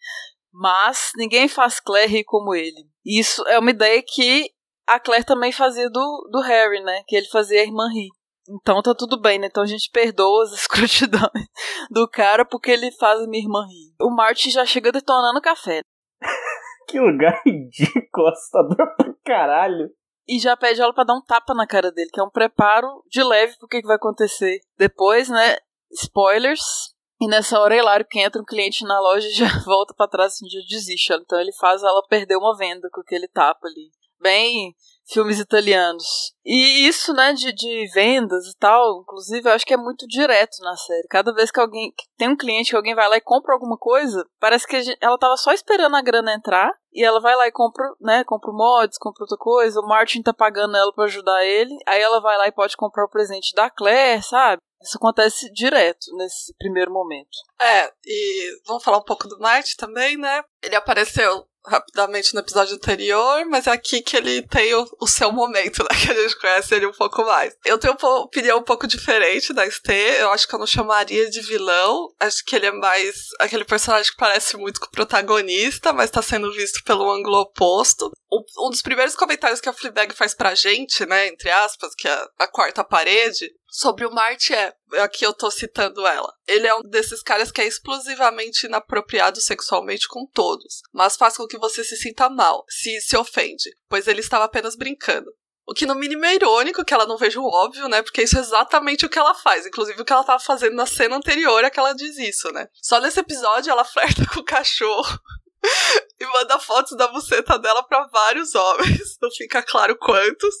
Mas 0.52 1.12
ninguém 1.16 1.46
faz 1.46 1.78
Claire 1.78 2.10
rir 2.10 2.24
como 2.24 2.54
ele. 2.54 2.88
Isso 3.04 3.46
é 3.46 3.58
uma 3.58 3.70
ideia 3.70 4.02
que 4.04 4.50
a 4.90 4.98
Claire 4.98 5.24
também 5.24 5.52
fazia 5.52 5.88
do, 5.88 6.28
do 6.32 6.40
Harry, 6.40 6.82
né? 6.82 7.02
Que 7.06 7.14
ele 7.14 7.28
fazia 7.28 7.60
a 7.60 7.64
irmã 7.64 7.88
rir. 7.88 8.08
Então 8.48 8.82
tá 8.82 8.92
tudo 8.92 9.20
bem, 9.20 9.38
né? 9.38 9.46
Então 9.46 9.62
a 9.62 9.66
gente 9.66 9.88
perdoa 9.92 10.42
as 10.42 10.52
escrotidões 10.66 11.46
do 11.90 12.08
cara 12.08 12.44
porque 12.44 12.72
ele 12.72 12.90
faz 12.92 13.20
a 13.20 13.26
minha 13.28 13.44
irmã 13.44 13.64
rir. 13.66 13.94
O 14.00 14.10
Martin 14.10 14.50
já 14.50 14.66
chega 14.66 14.90
detonando 14.90 15.40
café. 15.40 15.82
que 16.88 16.98
lugar 16.98 17.40
ridículo, 17.46 18.28
assustador 18.28 18.96
pra 18.96 19.14
caralho. 19.24 19.88
E 20.28 20.40
já 20.40 20.56
pede 20.56 20.80
ela 20.80 20.92
pra 20.92 21.04
dar 21.04 21.14
um 21.14 21.22
tapa 21.22 21.54
na 21.54 21.66
cara 21.66 21.92
dele, 21.92 22.10
que 22.12 22.20
é 22.20 22.24
um 22.24 22.30
preparo 22.30 23.02
de 23.08 23.22
leve 23.22 23.56
pro 23.58 23.68
que, 23.68 23.80
que 23.80 23.86
vai 23.86 23.96
acontecer. 23.96 24.58
Depois, 24.76 25.28
né? 25.28 25.56
Spoilers. 25.92 26.94
E 27.20 27.28
nessa 27.28 27.60
hora 27.60 27.76
hilário 27.76 28.06
que 28.08 28.18
entra 28.18 28.40
um 28.40 28.44
cliente 28.44 28.84
na 28.84 28.98
loja 28.98 29.28
e 29.28 29.32
já 29.34 29.46
volta 29.64 29.94
para 29.94 30.08
trás 30.08 30.40
e 30.42 30.48
já 30.48 30.60
desiste. 30.68 31.12
Então 31.12 31.38
ele 31.38 31.52
faz 31.52 31.80
ela 31.84 32.02
perder 32.08 32.36
uma 32.36 32.56
venda 32.56 32.88
com 32.90 33.00
aquele 33.00 33.28
tapa 33.28 33.68
ali. 33.68 33.90
Bem 34.20 34.74
filmes 35.12 35.38
italianos. 35.38 36.32
E 36.44 36.86
isso, 36.86 37.12
né, 37.12 37.32
de, 37.32 37.52
de 37.52 37.90
vendas 37.92 38.46
e 38.46 38.56
tal, 38.58 39.00
inclusive, 39.02 39.48
eu 39.48 39.52
acho 39.52 39.66
que 39.66 39.74
é 39.74 39.76
muito 39.76 40.06
direto 40.06 40.56
na 40.60 40.76
série. 40.76 41.06
Cada 41.08 41.34
vez 41.34 41.50
que 41.50 41.60
alguém 41.60 41.92
que 41.96 42.04
tem 42.16 42.28
um 42.28 42.36
cliente 42.36 42.70
que 42.70 42.76
alguém 42.76 42.94
vai 42.94 43.08
lá 43.08 43.16
e 43.16 43.20
compra 43.20 43.52
alguma 43.52 43.76
coisa, 43.76 44.24
parece 44.38 44.66
que 44.66 44.82
gente, 44.82 44.98
ela 45.00 45.18
tava 45.18 45.36
só 45.36 45.52
esperando 45.52 45.96
a 45.96 46.02
grana 46.02 46.34
entrar 46.34 46.72
e 46.92 47.04
ela 47.04 47.20
vai 47.20 47.34
lá 47.36 47.46
e 47.46 47.52
compra, 47.52 47.84
né, 48.00 48.24
compra 48.24 48.52
mods, 48.52 48.98
compra 48.98 49.24
outra 49.24 49.36
coisa, 49.36 49.80
o 49.80 49.86
Martin 49.86 50.22
tá 50.22 50.32
pagando 50.32 50.76
ela 50.76 50.92
para 50.92 51.04
ajudar 51.04 51.44
ele, 51.44 51.76
aí 51.86 52.00
ela 52.00 52.20
vai 52.20 52.36
lá 52.38 52.48
e 52.48 52.52
pode 52.52 52.76
comprar 52.76 53.04
o 53.04 53.10
presente 53.10 53.54
da 53.54 53.68
Claire, 53.70 54.22
sabe? 54.22 54.60
Isso 54.82 54.96
acontece 54.96 55.52
direto 55.52 56.06
nesse 56.16 56.54
primeiro 56.56 56.90
momento. 56.90 57.28
É, 57.60 57.92
e 58.06 58.60
vamos 58.66 58.82
falar 58.82 58.96
um 58.96 59.04
pouco 59.04 59.28
do 59.28 59.38
Martin 59.38 59.76
também, 59.76 60.16
né? 60.16 60.42
Ele 60.62 60.74
apareceu 60.74 61.46
rapidamente 61.66 62.34
no 62.34 62.40
episódio 62.40 62.74
anterior, 62.74 63.44
mas 63.46 63.66
é 63.66 63.70
aqui 63.70 64.00
que 64.02 64.16
ele 64.16 64.42
tem 64.42 64.74
o, 64.74 64.86
o, 65.00 65.06
seu 65.06 65.30
momento, 65.32 65.82
né? 65.84 65.88
Que 66.00 66.10
a 66.10 66.14
gente 66.14 66.38
conhece 66.38 66.74
ele 66.74 66.86
um 66.86 66.92
pouco 66.92 67.24
mais. 67.24 67.54
Eu 67.64 67.78
tenho 67.78 67.96
uma 68.00 68.20
opinião 68.20 68.58
um 68.58 68.62
pouco 68.62 68.86
diferente 68.86 69.52
da 69.52 69.68
ST. 69.70 69.90
Eu 69.92 70.30
acho 70.30 70.48
que 70.48 70.54
eu 70.54 70.58
não 70.58 70.66
chamaria 70.66 71.28
de 71.30 71.40
vilão. 71.40 72.08
Acho 72.18 72.44
que 72.44 72.56
ele 72.56 72.66
é 72.66 72.72
mais 72.72 73.14
aquele 73.38 73.64
personagem 73.64 74.10
que 74.10 74.16
parece 74.16 74.56
muito 74.56 74.80
com 74.80 74.86
o 74.86 74.90
protagonista, 74.90 75.92
mas 75.92 76.10
tá 76.10 76.22
sendo 76.22 76.52
visto 76.52 76.82
pelo 76.84 77.10
ângulo 77.10 77.40
oposto. 77.40 78.10
Um 78.32 78.70
dos 78.70 78.82
primeiros 78.82 79.16
comentários 79.16 79.60
que 79.60 79.68
a 79.68 79.72
Fleabag 79.72 80.14
faz 80.14 80.34
pra 80.34 80.54
gente, 80.54 81.04
né, 81.04 81.26
entre 81.26 81.50
aspas, 81.50 81.94
que 81.96 82.06
é 82.06 82.26
a 82.38 82.46
quarta 82.46 82.84
parede, 82.84 83.50
sobre 83.70 84.04
o 84.04 84.10
Marte 84.10 84.52
é, 84.52 84.74
aqui 84.98 85.24
eu 85.24 85.32
tô 85.32 85.50
citando 85.50 86.06
ela. 86.06 86.32
Ele 86.46 86.66
é 86.66 86.74
um 86.74 86.82
desses 86.82 87.22
caras 87.22 87.50
que 87.50 87.60
é 87.60 87.66
explosivamente 87.66 88.66
inapropriado 88.66 89.40
sexualmente 89.40 90.08
com 90.08 90.26
todos, 90.26 90.82
mas 90.92 91.16
faz 91.16 91.36
com 91.36 91.46
que 91.46 91.58
você 91.58 91.84
se 91.84 91.96
sinta 91.96 92.28
mal, 92.28 92.64
se 92.68 93.00
se 93.00 93.16
ofende, 93.16 93.70
pois 93.88 94.06
ele 94.06 94.20
estava 94.20 94.44
apenas 94.44 94.76
brincando. 94.76 95.30
O 95.66 95.72
que 95.72 95.86
no 95.86 95.94
mínimo 95.94 96.24
é 96.24 96.34
irônico, 96.34 96.84
que 96.84 96.92
ela 96.92 97.06
não 97.06 97.16
veja 97.16 97.38
o 97.38 97.46
óbvio, 97.46 97.86
né? 97.86 98.02
Porque 98.02 98.22
isso 98.22 98.36
é 98.36 98.40
exatamente 98.40 99.06
o 99.06 99.08
que 99.08 99.18
ela 99.18 99.34
faz. 99.34 99.64
Inclusive 99.64 100.02
o 100.02 100.04
que 100.04 100.12
ela 100.12 100.24
tava 100.24 100.42
fazendo 100.42 100.74
na 100.74 100.84
cena 100.84 101.14
anterior 101.14 101.62
é 101.62 101.70
que 101.70 101.78
ela 101.78 101.92
diz 101.92 102.18
isso, 102.18 102.50
né? 102.50 102.66
Só 102.82 103.00
nesse 103.00 103.20
episódio 103.20 103.70
ela 103.70 103.84
flerta 103.86 104.26
com 104.26 104.40
o 104.40 104.44
cachorro 104.44 105.20
e 106.18 106.26
manda 106.26 106.58
fotos 106.58 106.96
da 106.96 107.06
buceta 107.06 107.56
dela 107.58 107.84
para 107.84 108.06
vários 108.08 108.54
homens, 108.54 109.16
não 109.22 109.30
fica 109.30 109.62
claro 109.62 109.96
quantos, 109.96 110.54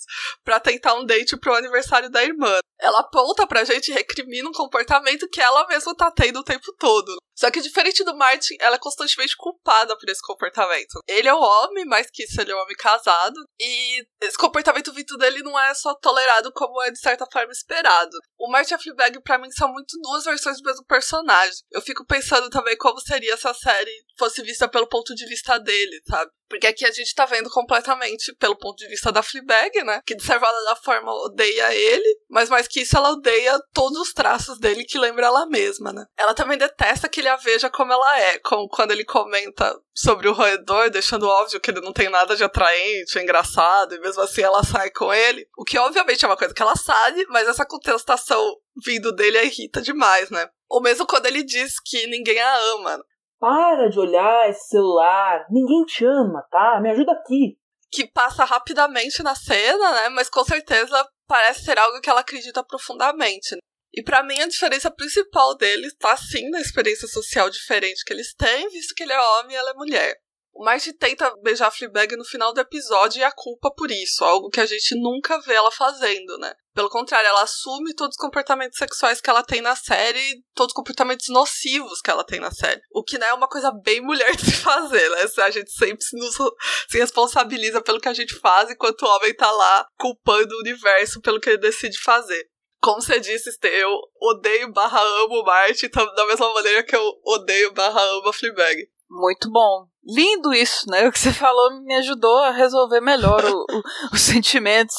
para 0.44 0.60
tentar 0.60 0.94
um 0.94 1.04
date 1.04 1.36
pro 1.36 1.54
aniversário 1.54 2.08
da 2.08 2.22
irmã. 2.22 2.60
Ela 2.80 3.00
aponta 3.00 3.46
pra 3.46 3.64
gente 3.64 3.90
e 3.90 3.94
recrimina 3.94 4.48
um 4.48 4.52
comportamento 4.52 5.28
que 5.28 5.40
ela 5.40 5.66
mesma 5.66 5.94
tá 5.94 6.10
tendo 6.10 6.40
o 6.40 6.44
tempo 6.44 6.72
todo. 6.78 7.16
Só 7.36 7.50
que 7.50 7.60
diferente 7.60 8.04
do 8.04 8.14
Martin, 8.16 8.56
ela 8.60 8.76
é 8.76 8.78
constantemente 8.78 9.36
culpada 9.36 9.96
por 9.96 10.08
esse 10.10 10.20
comportamento. 10.20 11.00
Ele 11.08 11.26
é 11.26 11.34
um 11.34 11.40
homem, 11.40 11.86
mais 11.86 12.10
que 12.10 12.24
isso, 12.24 12.40
ele 12.40 12.52
é 12.52 12.54
um 12.54 12.60
homem 12.60 12.76
casado, 12.76 13.36
e 13.58 14.04
esse 14.20 14.36
comportamento 14.36 14.92
vindo 14.92 15.16
dele 15.16 15.42
não 15.42 15.58
é 15.58 15.72
só 15.72 15.94
tolerado 15.94 16.52
como 16.52 16.82
é 16.82 16.90
de 16.90 16.98
certa 16.98 17.26
forma 17.32 17.50
esperado. 17.50 18.16
O 18.38 18.50
Martin 18.50 18.74
e 18.74 18.76
a 18.76 18.78
Fleabag 18.78 19.22
pra 19.22 19.38
mim 19.38 19.50
são 19.52 19.72
muito 19.72 19.98
duas 20.02 20.24
versões 20.24 20.58
do 20.58 20.64
mesmo 20.64 20.84
personagem. 20.84 21.56
Eu 21.70 21.80
fico 21.80 22.04
pensando 22.04 22.50
também 22.50 22.76
como 22.76 23.00
seria 23.00 23.36
se 23.36 23.48
a 23.48 23.54
série 23.54 24.04
fosse 24.18 24.42
vista 24.42 24.68
pelo 24.68 24.86
ponto 24.86 25.14
de 25.14 25.26
vista 25.26 25.58
dele, 25.58 26.00
sabe? 26.06 26.30
Porque 26.50 26.66
aqui 26.66 26.84
a 26.84 26.90
gente 26.90 27.14
tá 27.14 27.24
vendo 27.26 27.48
completamente 27.48 28.34
pelo 28.34 28.58
ponto 28.58 28.76
de 28.76 28.88
vista 28.88 29.12
da 29.12 29.22
Fleabag, 29.22 29.84
né? 29.84 30.02
Que 30.04 30.16
de 30.16 30.24
certa 30.24 30.50
forma 30.82 31.12
odeia 31.12 31.72
ele, 31.72 32.18
mas 32.28 32.50
mais 32.50 32.66
que 32.66 32.80
isso 32.80 32.96
ela 32.96 33.12
odeia 33.12 33.56
todos 33.72 33.96
os 34.00 34.12
traços 34.12 34.58
dele 34.58 34.84
que 34.84 34.98
lembra 34.98 35.26
ela 35.26 35.46
mesma, 35.46 35.92
né? 35.92 36.04
Ela 36.18 36.34
também 36.34 36.58
detesta 36.58 37.08
que 37.08 37.20
ele 37.20 37.28
a 37.28 37.36
veja 37.36 37.70
como 37.70 37.92
ela 37.92 38.20
é, 38.20 38.38
como 38.40 38.68
quando 38.68 38.90
ele 38.90 39.04
comenta 39.04 39.78
sobre 39.94 40.28
o 40.28 40.32
roedor, 40.32 40.90
deixando 40.90 41.28
óbvio 41.28 41.60
que 41.60 41.70
ele 41.70 41.80
não 41.80 41.92
tem 41.92 42.08
nada 42.08 42.34
de 42.34 42.42
atraente, 42.42 43.18
engraçado, 43.18 43.94
e 43.94 44.00
mesmo 44.00 44.20
assim 44.20 44.42
ela 44.42 44.64
sai 44.64 44.90
com 44.90 45.14
ele. 45.14 45.46
O 45.56 45.64
que 45.64 45.78
obviamente 45.78 46.24
é 46.24 46.28
uma 46.28 46.36
coisa 46.36 46.52
que 46.52 46.62
ela 46.62 46.74
sabe, 46.74 47.24
mas 47.28 47.46
essa 47.46 47.64
contestação 47.64 48.56
vindo 48.84 49.12
dele 49.12 49.38
a 49.38 49.44
irrita 49.44 49.80
demais, 49.80 50.30
né? 50.30 50.48
Ou 50.68 50.80
mesmo 50.80 51.06
quando 51.06 51.26
ele 51.26 51.42
diz 51.42 51.74
que 51.84 52.06
ninguém 52.06 52.40
a 52.40 52.56
ama. 52.74 53.04
Para 53.40 53.88
de 53.88 53.98
olhar 53.98 54.50
esse 54.50 54.68
celular. 54.68 55.46
Ninguém 55.50 55.82
te 55.86 56.04
ama, 56.04 56.46
tá? 56.50 56.78
Me 56.80 56.90
ajuda 56.90 57.12
aqui. 57.12 57.58
Que 57.90 58.06
passa 58.06 58.44
rapidamente 58.44 59.22
na 59.22 59.34
cena, 59.34 59.92
né? 59.92 60.08
Mas 60.10 60.28
com 60.28 60.44
certeza 60.44 61.08
parece 61.26 61.64
ser 61.64 61.78
algo 61.78 62.00
que 62.00 62.10
ela 62.10 62.20
acredita 62.20 62.62
profundamente. 62.62 63.56
E 63.92 64.02
para 64.02 64.22
mim 64.22 64.38
a 64.40 64.46
diferença 64.46 64.90
principal 64.90 65.56
deles 65.56 65.96
tá 65.98 66.16
sim 66.16 66.50
na 66.50 66.60
experiência 66.60 67.08
social 67.08 67.48
diferente 67.50 68.04
que 68.04 68.12
eles 68.12 68.34
têm, 68.34 68.68
visto 68.68 68.94
que 68.94 69.02
ele 69.02 69.12
é 69.12 69.20
homem 69.20 69.52
e 69.52 69.56
ela 69.56 69.70
é 69.70 69.74
mulher. 69.74 70.14
O 70.60 70.62
Marty 70.62 70.92
tenta 70.92 71.34
beijar 71.42 71.68
a 71.68 71.70
Fleabag 71.70 72.14
no 72.16 72.24
final 72.26 72.52
do 72.52 72.60
episódio 72.60 73.18
e 73.18 73.24
a 73.24 73.32
culpa 73.32 73.72
por 73.74 73.90
isso, 73.90 74.22
algo 74.22 74.50
que 74.50 74.60
a 74.60 74.66
gente 74.66 74.94
nunca 74.94 75.40
vê 75.40 75.54
ela 75.54 75.70
fazendo, 75.70 76.36
né? 76.36 76.52
Pelo 76.74 76.90
contrário, 76.90 77.26
ela 77.26 77.44
assume 77.44 77.94
todos 77.94 78.14
os 78.14 78.22
comportamentos 78.22 78.76
sexuais 78.76 79.22
que 79.22 79.30
ela 79.30 79.42
tem 79.42 79.62
na 79.62 79.74
série 79.74 80.18
e 80.18 80.42
todos 80.54 80.72
os 80.72 80.76
comportamentos 80.76 81.28
nocivos 81.30 82.02
que 82.02 82.10
ela 82.10 82.22
tem 82.22 82.40
na 82.40 82.50
série. 82.50 82.78
O 82.92 83.02
que 83.02 83.16
né, 83.16 83.28
é 83.28 83.32
uma 83.32 83.48
coisa 83.48 83.72
bem 83.72 84.02
mulher 84.04 84.36
de 84.36 84.44
se 84.44 84.52
fazer, 84.52 85.08
né? 85.08 85.24
A 85.38 85.50
gente 85.50 85.72
sempre 85.72 86.04
se, 86.04 86.14
nos, 86.18 86.36
se 86.90 86.98
responsabiliza 86.98 87.80
pelo 87.80 87.98
que 87.98 88.10
a 88.10 88.12
gente 88.12 88.38
faz, 88.38 88.70
enquanto 88.70 89.00
o 89.00 89.08
homem 89.08 89.34
tá 89.34 89.50
lá 89.50 89.86
culpando 89.98 90.54
o 90.54 90.60
universo 90.60 91.22
pelo 91.22 91.40
que 91.40 91.48
ele 91.48 91.56
decide 91.56 91.98
fazer 92.02 92.50
como 92.82 93.02
você 93.02 93.20
disse, 93.20 93.50
eu 93.62 93.90
odeio 94.22 94.72
barra 94.72 95.02
amo 95.02 95.44
então, 95.84 96.14
da 96.14 96.26
mesma 96.26 96.52
maneira 96.54 96.82
que 96.82 96.96
eu 96.96 97.20
odeio 97.26 97.74
barra 97.74 98.00
amo 98.00 98.28
a 98.28 98.32
Fleabag. 98.32 98.88
Muito 99.10 99.50
bom. 99.50 99.86
Lindo 100.04 100.54
isso, 100.54 100.88
né? 100.88 101.06
O 101.08 101.12
que 101.12 101.18
você 101.18 101.32
falou 101.32 101.82
me 101.82 101.94
ajudou 101.96 102.38
a 102.38 102.50
resolver 102.50 103.00
melhor 103.00 103.44
o, 103.44 103.66
o, 103.70 103.82
os 104.14 104.20
sentimentos, 104.20 104.96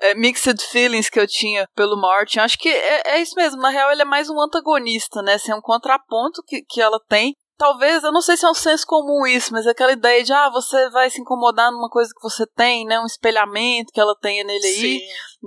é, 0.00 0.14
mixed 0.14 0.62
feelings 0.62 1.08
que 1.08 1.18
eu 1.18 1.26
tinha 1.26 1.66
pelo 1.74 2.00
Martin. 2.00 2.40
Acho 2.40 2.58
que 2.58 2.68
é, 2.68 3.16
é, 3.16 3.22
isso 3.22 3.34
mesmo. 3.34 3.60
Na 3.60 3.70
real, 3.70 3.90
ele 3.90 4.02
é 4.02 4.04
mais 4.04 4.28
um 4.28 4.40
antagonista, 4.40 5.22
né? 5.22 5.34
Assim, 5.34 5.50
é 5.50 5.56
um 5.56 5.62
contraponto 5.62 6.42
que, 6.46 6.62
que 6.62 6.80
ela 6.80 7.00
tem. 7.08 7.34
Talvez, 7.56 8.02
eu 8.02 8.10
não 8.10 8.20
sei 8.20 8.36
se 8.36 8.44
é 8.44 8.50
um 8.50 8.54
senso 8.54 8.84
comum 8.84 9.24
isso, 9.24 9.52
mas 9.52 9.64
é 9.64 9.70
aquela 9.70 9.92
ideia 9.92 10.24
de, 10.24 10.32
ah, 10.32 10.50
você 10.50 10.90
vai 10.90 11.08
se 11.08 11.20
incomodar 11.20 11.70
numa 11.70 11.88
coisa 11.88 12.10
que 12.12 12.20
você 12.20 12.44
tem, 12.48 12.84
né? 12.84 12.98
Um 12.98 13.06
espelhamento 13.06 13.92
que 13.92 14.00
ela 14.00 14.14
tenha 14.20 14.42
nele 14.42 14.66
aí. 14.66 15.00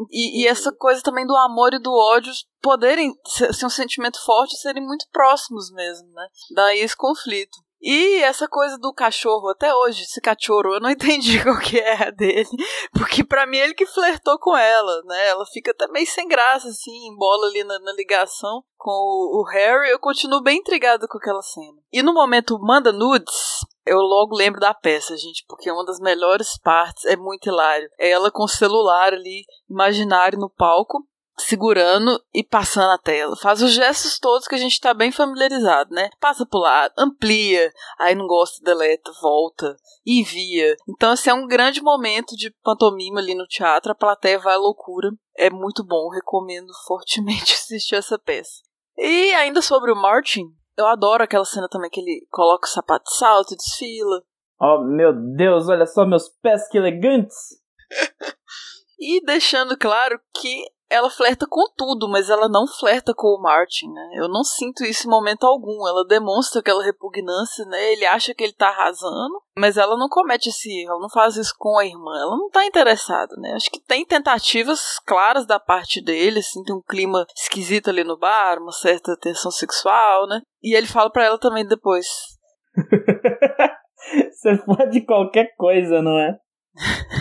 E, 0.09 0.41
e, 0.41 0.47
essa 0.47 0.71
coisa 0.71 1.01
também 1.01 1.25
do 1.27 1.35
amor 1.35 1.73
e 1.73 1.79
do 1.79 1.91
ódio 1.91 2.31
poderem 2.61 3.13
ser, 3.25 3.53
ser 3.53 3.65
um 3.65 3.69
sentimento 3.69 4.23
forte 4.23 4.53
e 4.53 4.59
serem 4.59 4.85
muito 4.85 5.05
próximos 5.11 5.69
mesmo, 5.71 6.09
né? 6.13 6.27
Daí 6.55 6.79
esse 6.79 6.95
conflito. 6.95 7.57
E 7.81 8.23
essa 8.23 8.47
coisa 8.47 8.77
do 8.77 8.93
cachorro, 8.93 9.49
até 9.49 9.73
hoje, 9.73 10.03
esse 10.03 10.19
cachorro, 10.19 10.73
eu 10.73 10.79
não 10.79 10.89
entendi 10.91 11.41
qual 11.43 11.59
que 11.59 11.79
é 11.79 12.07
a 12.07 12.11
dele. 12.11 12.49
Porque 12.91 13.23
para 13.23 13.45
mim 13.45 13.57
ele 13.57 13.73
que 13.73 13.85
flertou 13.85 14.37
com 14.39 14.55
ela, 14.57 15.01
né? 15.05 15.27
Ela 15.27 15.45
fica 15.45 15.71
até 15.71 15.87
meio 15.87 16.07
sem 16.07 16.27
graça, 16.27 16.67
assim, 16.67 17.15
bola 17.15 17.47
ali 17.47 17.63
na, 17.63 17.79
na 17.79 17.93
ligação 17.93 18.63
com 18.77 18.91
o, 18.91 19.41
o, 19.41 19.43
Harry. 19.51 19.89
Eu 19.89 19.99
continuo 19.99 20.41
bem 20.41 20.57
intrigada 20.57 21.07
com 21.07 21.17
aquela 21.17 21.41
cena. 21.41 21.77
E 21.91 22.01
no 22.01 22.13
momento 22.13 22.59
manda 22.59 22.91
nudes, 22.91 23.65
eu 23.85 23.97
logo 23.99 24.35
lembro 24.35 24.59
da 24.59 24.73
peça, 24.73 25.15
gente, 25.15 25.45
porque 25.47 25.71
uma 25.71 25.85
das 25.85 25.99
melhores 25.99 26.59
partes 26.59 27.05
é 27.05 27.15
muito 27.15 27.47
hilário. 27.47 27.89
É 27.99 28.09
ela 28.09 28.31
com 28.31 28.43
o 28.43 28.49
celular 28.49 29.13
ali, 29.13 29.43
imaginário 29.69 30.39
no 30.39 30.49
palco, 30.49 31.05
segurando 31.39 32.19
e 32.33 32.43
passando 32.43 32.91
a 32.91 32.97
tela. 32.97 33.35
Faz 33.35 33.61
os 33.61 33.71
gestos 33.71 34.19
todos 34.19 34.47
que 34.47 34.55
a 34.55 34.57
gente 34.57 34.79
tá 34.79 34.93
bem 34.93 35.11
familiarizado, 35.11 35.93
né? 35.93 36.09
Passa 36.19 36.45
pro 36.45 36.59
lado, 36.59 36.93
amplia, 36.97 37.71
aí 37.99 38.15
não 38.15 38.25
gosta, 38.25 38.63
deleta, 38.63 39.11
volta, 39.21 39.75
envia. 40.05 40.75
Então, 40.89 41.13
esse 41.13 41.29
assim, 41.29 41.39
é 41.39 41.43
um 41.43 41.47
grande 41.47 41.81
momento 41.81 42.35
de 42.35 42.53
pantomima 42.63 43.19
ali 43.19 43.35
no 43.35 43.45
teatro, 43.45 43.91
a 43.91 43.95
plateia 43.95 44.39
vai 44.39 44.55
à 44.55 44.57
loucura. 44.57 45.09
É 45.37 45.49
muito 45.49 45.83
bom, 45.83 46.09
recomendo 46.09 46.71
fortemente 46.85 47.53
assistir 47.55 47.95
essa 47.95 48.17
peça. 48.17 48.63
E 48.97 49.33
ainda 49.35 49.61
sobre 49.61 49.91
o 49.91 49.95
Martin, 49.95 50.45
eu 50.75 50.87
adoro 50.87 51.23
aquela 51.23 51.45
cena 51.45 51.69
também 51.69 51.89
que 51.89 51.99
ele 51.99 52.25
coloca 52.31 52.67
o 52.67 52.71
sapato 52.71 53.05
de 53.05 53.15
salto 53.15 53.53
e 53.53 53.57
desfila. 53.57 54.23
Oh, 54.59 54.83
meu 54.83 55.13
Deus, 55.35 55.69
olha 55.69 55.85
só 55.85 56.03
meus 56.03 56.29
pés 56.41 56.67
que 56.67 56.79
elegantes! 56.79 57.61
e 58.99 59.23
deixando 59.23 59.77
claro 59.77 60.19
que 60.33 60.65
ela 60.89 61.09
flerta 61.09 61.45
com 61.47 61.63
tudo, 61.75 62.07
mas 62.07 62.29
ela 62.29 62.47
não 62.47 62.65
flerta 62.65 63.13
com 63.13 63.27
o 63.27 63.41
Martin, 63.41 63.91
né? 63.91 64.09
Eu 64.13 64.29
não 64.29 64.43
sinto 64.43 64.83
isso 64.83 65.07
em 65.07 65.09
momento 65.09 65.45
algum. 65.45 65.87
Ela 65.87 66.05
demonstra 66.07 66.61
aquela 66.61 66.83
repugnância, 66.83 67.65
né? 67.65 67.91
Ele 67.91 68.05
acha 68.05 68.33
que 68.33 68.43
ele 68.43 68.53
tá 68.53 68.69
arrasando, 68.69 69.41
mas 69.57 69.77
ela 69.77 69.97
não 69.97 70.07
comete 70.07 70.49
esse 70.49 70.69
erro, 70.81 70.91
ela 70.91 71.01
não 71.01 71.09
faz 71.09 71.35
isso 71.35 71.53
com 71.57 71.77
a 71.77 71.85
irmã, 71.85 72.11
ela 72.15 72.37
não 72.37 72.49
tá 72.49 72.65
interessada, 72.65 73.35
né? 73.37 73.53
Acho 73.53 73.69
que 73.69 73.81
tem 73.81 74.05
tentativas 74.05 74.99
claras 75.05 75.45
da 75.45 75.59
parte 75.59 76.01
dele, 76.01 76.39
assim, 76.39 76.63
tem 76.63 76.75
um 76.75 76.81
clima 76.81 77.25
esquisito 77.35 77.89
ali 77.89 78.03
no 78.03 78.17
bar, 78.17 78.59
uma 78.59 78.71
certa 78.71 79.17
tensão 79.17 79.51
sexual, 79.51 80.27
né? 80.27 80.41
E 80.63 80.75
ele 80.75 80.87
fala 80.87 81.11
para 81.11 81.25
ela 81.25 81.39
também 81.39 81.65
depois. 81.65 82.07
Você 84.31 84.57
pode 84.63 85.01
qualquer 85.05 85.53
coisa, 85.57 86.01
não 86.01 86.17
é? 86.17 86.37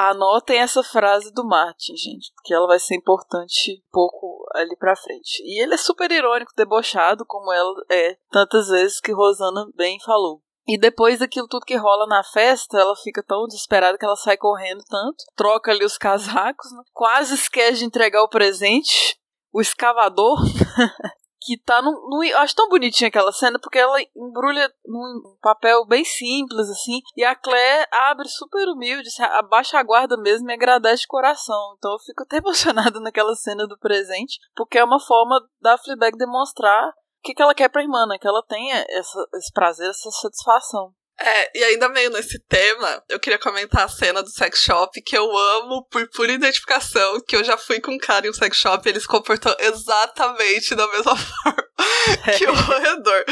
Anotem 0.00 0.60
essa 0.60 0.80
frase 0.84 1.32
do 1.32 1.44
Martin, 1.44 1.96
gente, 1.96 2.32
porque 2.36 2.54
ela 2.54 2.68
vai 2.68 2.78
ser 2.78 2.94
importante 2.94 3.82
pouco 3.90 4.46
ali 4.54 4.76
pra 4.76 4.94
frente. 4.94 5.42
E 5.42 5.60
ele 5.60 5.74
é 5.74 5.76
super 5.76 6.08
irônico, 6.08 6.52
debochado, 6.56 7.26
como 7.26 7.52
ela 7.52 7.74
é 7.90 8.16
tantas 8.30 8.68
vezes 8.68 9.00
que 9.00 9.10
Rosana 9.10 9.66
bem 9.74 9.98
falou. 9.98 10.40
E 10.68 10.78
depois 10.78 11.18
daquilo 11.18 11.48
tudo 11.48 11.66
que 11.66 11.74
rola 11.74 12.06
na 12.06 12.22
festa, 12.22 12.78
ela 12.78 12.94
fica 12.94 13.24
tão 13.24 13.46
desesperada 13.46 13.98
que 13.98 14.04
ela 14.04 14.14
sai 14.14 14.36
correndo 14.36 14.84
tanto, 14.88 15.24
troca 15.34 15.72
ali 15.72 15.84
os 15.84 15.98
casacos, 15.98 16.70
né? 16.70 16.82
quase 16.92 17.34
esquece 17.34 17.80
de 17.80 17.86
entregar 17.86 18.22
o 18.22 18.28
presente. 18.28 19.18
O 19.52 19.60
escavador 19.60 20.38
que 21.48 21.56
tá 21.56 21.80
num, 21.80 21.92
num, 22.10 22.22
Eu 22.22 22.38
acho 22.40 22.54
tão 22.54 22.68
bonitinha 22.68 23.08
aquela 23.08 23.32
cena, 23.32 23.58
porque 23.58 23.78
ela 23.78 23.98
embrulha 24.14 24.70
num 24.84 25.36
papel 25.40 25.86
bem 25.86 26.04
simples, 26.04 26.68
assim, 26.68 27.00
e 27.16 27.24
a 27.24 27.34
Claire 27.34 27.88
abre 28.10 28.28
super 28.28 28.68
humilde, 28.68 29.08
abaixa 29.18 29.78
a 29.78 29.82
guarda 29.82 30.18
mesmo 30.18 30.50
e 30.50 30.52
agradece 30.52 31.02
de 31.02 31.08
coração. 31.08 31.74
Então 31.78 31.92
eu 31.92 31.98
fico 32.00 32.22
até 32.22 32.36
emocionada 32.44 33.00
naquela 33.00 33.34
cena 33.34 33.66
do 33.66 33.78
presente, 33.78 34.38
porque 34.54 34.76
é 34.76 34.84
uma 34.84 35.00
forma 35.00 35.40
da 35.58 35.78
Fleabag 35.78 36.18
demonstrar 36.18 36.88
o 36.90 36.92
que, 37.22 37.34
que 37.34 37.42
ela 37.42 37.54
quer 37.54 37.70
pra 37.70 37.82
irmã, 37.82 38.06
né? 38.06 38.18
Que 38.18 38.28
ela 38.28 38.44
tenha 38.46 38.84
essa, 38.90 39.28
esse 39.34 39.52
prazer, 39.52 39.88
essa 39.88 40.10
satisfação. 40.10 40.92
É, 41.20 41.58
e 41.58 41.64
ainda 41.64 41.88
meio 41.88 42.10
nesse 42.10 42.38
tema, 42.48 43.02
eu 43.08 43.18
queria 43.18 43.38
comentar 43.38 43.84
a 43.84 43.88
cena 43.88 44.22
do 44.22 44.30
sex 44.30 44.62
shop 44.62 45.02
que 45.02 45.16
eu 45.16 45.36
amo 45.36 45.84
por 45.90 46.08
pura 46.10 46.30
identificação, 46.30 47.20
que 47.26 47.34
eu 47.34 47.42
já 47.42 47.56
fui 47.56 47.80
com 47.80 47.92
um 47.92 47.98
cara 47.98 48.26
em 48.26 48.30
um 48.30 48.34
sex 48.34 48.56
shop 48.56 48.86
e 48.86 48.92
ele 48.92 49.00
se 49.00 49.08
comportou 49.08 49.54
exatamente 49.58 50.76
da 50.76 50.86
mesma 50.86 51.16
forma 51.42 51.67
que 52.36 52.46
o 52.46 52.52
redor. 52.52 53.24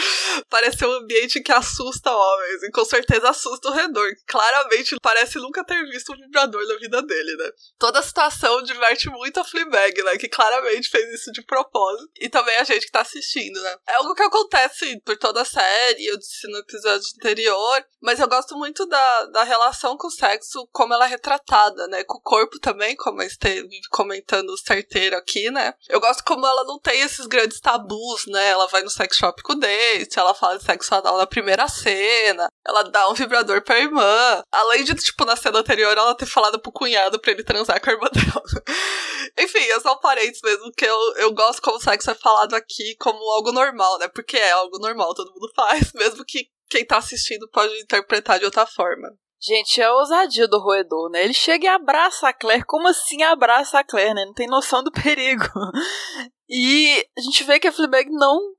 Parece 0.48 0.84
um 0.84 0.92
ambiente 0.92 1.40
que 1.40 1.52
assusta 1.52 2.10
homens, 2.10 2.62
e 2.62 2.70
com 2.70 2.84
certeza 2.84 3.30
assusta 3.30 3.68
o 3.68 3.72
redor. 3.72 4.08
Claramente 4.26 4.96
parece 5.02 5.38
nunca 5.38 5.64
ter 5.64 5.82
visto 5.88 6.12
um 6.12 6.16
vibrador 6.16 6.66
na 6.66 6.76
vida 6.76 7.02
dele, 7.02 7.36
né? 7.36 7.50
Toda 7.78 7.98
a 7.98 8.02
situação 8.02 8.62
diverte 8.62 9.08
muito 9.10 9.40
a 9.40 9.44
Fleabag, 9.44 10.02
né? 10.02 10.16
Que 10.16 10.28
claramente 10.28 10.88
fez 10.88 11.12
isso 11.14 11.32
de 11.32 11.42
propósito. 11.42 12.10
E 12.20 12.28
também 12.28 12.56
a 12.56 12.64
gente 12.64 12.86
que 12.86 12.92
tá 12.92 13.00
assistindo, 13.00 13.60
né? 13.60 13.76
É 13.88 13.94
algo 13.94 14.14
que 14.14 14.22
acontece 14.22 15.00
por 15.04 15.16
toda 15.16 15.42
a 15.42 15.44
série, 15.44 16.06
eu 16.06 16.16
disse 16.16 16.46
no 16.48 16.58
episódio 16.58 17.06
anterior, 17.16 17.84
mas 18.00 18.20
eu 18.20 18.28
gosto 18.28 18.56
muito 18.56 18.86
da, 18.86 19.24
da 19.26 19.42
relação 19.42 19.96
com 19.96 20.06
o 20.06 20.10
sexo, 20.10 20.68
como 20.72 20.94
ela 20.94 21.06
é 21.06 21.08
retratada, 21.08 21.86
né? 21.88 22.04
Com 22.04 22.18
o 22.18 22.22
corpo 22.22 22.58
também, 22.60 22.94
como 22.96 23.20
a 23.20 23.26
esteve 23.26 23.68
comentando 23.90 24.56
certeiro 24.58 25.16
aqui, 25.16 25.50
né? 25.50 25.74
Eu 25.88 26.00
gosto 26.00 26.22
como 26.24 26.46
ela 26.46 26.64
não 26.64 26.78
tem 26.78 27.00
esses 27.00 27.26
grandes 27.26 27.60
tabus, 27.60 28.26
né? 28.26 28.35
Ela 28.40 28.66
vai 28.68 28.82
no 28.82 28.90
sex 28.90 29.16
shop 29.16 29.42
com 29.42 29.52
o 29.52 29.58
date, 29.58 30.18
ela 30.18 30.34
fala 30.34 30.58
de 30.58 30.64
sexo 30.64 30.94
anal 30.94 31.16
na 31.16 31.26
primeira 31.26 31.66
cena, 31.68 32.48
ela 32.66 32.82
dá 32.84 33.08
um 33.08 33.14
vibrador 33.14 33.62
pra 33.62 33.78
irmã. 33.78 34.42
Além 34.52 34.84
de, 34.84 34.94
tipo, 34.94 35.24
na 35.24 35.36
cena 35.36 35.58
anterior, 35.58 35.96
ela 35.96 36.14
ter 36.14 36.26
falado 36.26 36.58
pro 36.58 36.72
cunhado 36.72 37.18
pra 37.18 37.32
ele 37.32 37.44
transar 37.44 37.80
com 37.80 37.90
a 37.90 37.92
irmã 37.92 38.08
dela. 38.12 38.42
Enfim, 39.38 39.58
é 39.58 39.80
só 39.80 39.96
parentes 39.96 40.40
mesmo, 40.42 40.72
que 40.72 40.84
eu, 40.84 41.14
eu 41.16 41.32
gosto 41.32 41.60
como 41.60 41.80
sexo 41.80 42.10
é 42.10 42.14
falado 42.14 42.54
aqui 42.54 42.96
como 42.98 43.18
algo 43.32 43.52
normal, 43.52 43.98
né? 43.98 44.08
Porque 44.08 44.36
é 44.36 44.52
algo 44.52 44.78
normal, 44.78 45.14
todo 45.14 45.32
mundo 45.32 45.50
faz, 45.54 45.92
mesmo 45.92 46.24
que 46.24 46.48
quem 46.68 46.84
tá 46.84 46.98
assistindo 46.98 47.48
pode 47.50 47.74
interpretar 47.80 48.38
de 48.38 48.44
outra 48.44 48.66
forma. 48.66 49.08
Gente, 49.40 49.80
é 49.80 49.84
a 49.84 49.94
ousadia 49.94 50.48
do 50.48 50.58
roedor, 50.58 51.10
né? 51.10 51.22
Ele 51.22 51.34
chega 51.34 51.66
e 51.66 51.68
abraça 51.68 52.28
a 52.28 52.32
Claire. 52.32 52.64
Como 52.64 52.88
assim 52.88 53.22
abraça 53.22 53.78
a 53.78 53.84
Claire, 53.84 54.14
né? 54.14 54.24
Não 54.24 54.32
tem 54.32 54.46
noção 54.46 54.82
do 54.82 54.90
perigo. 54.90 55.44
E 56.48 57.04
a 57.18 57.20
gente 57.20 57.42
vê 57.44 57.58
que 57.58 57.66
a 57.66 57.72
Fleabag 57.72 58.08
não, 58.10 58.54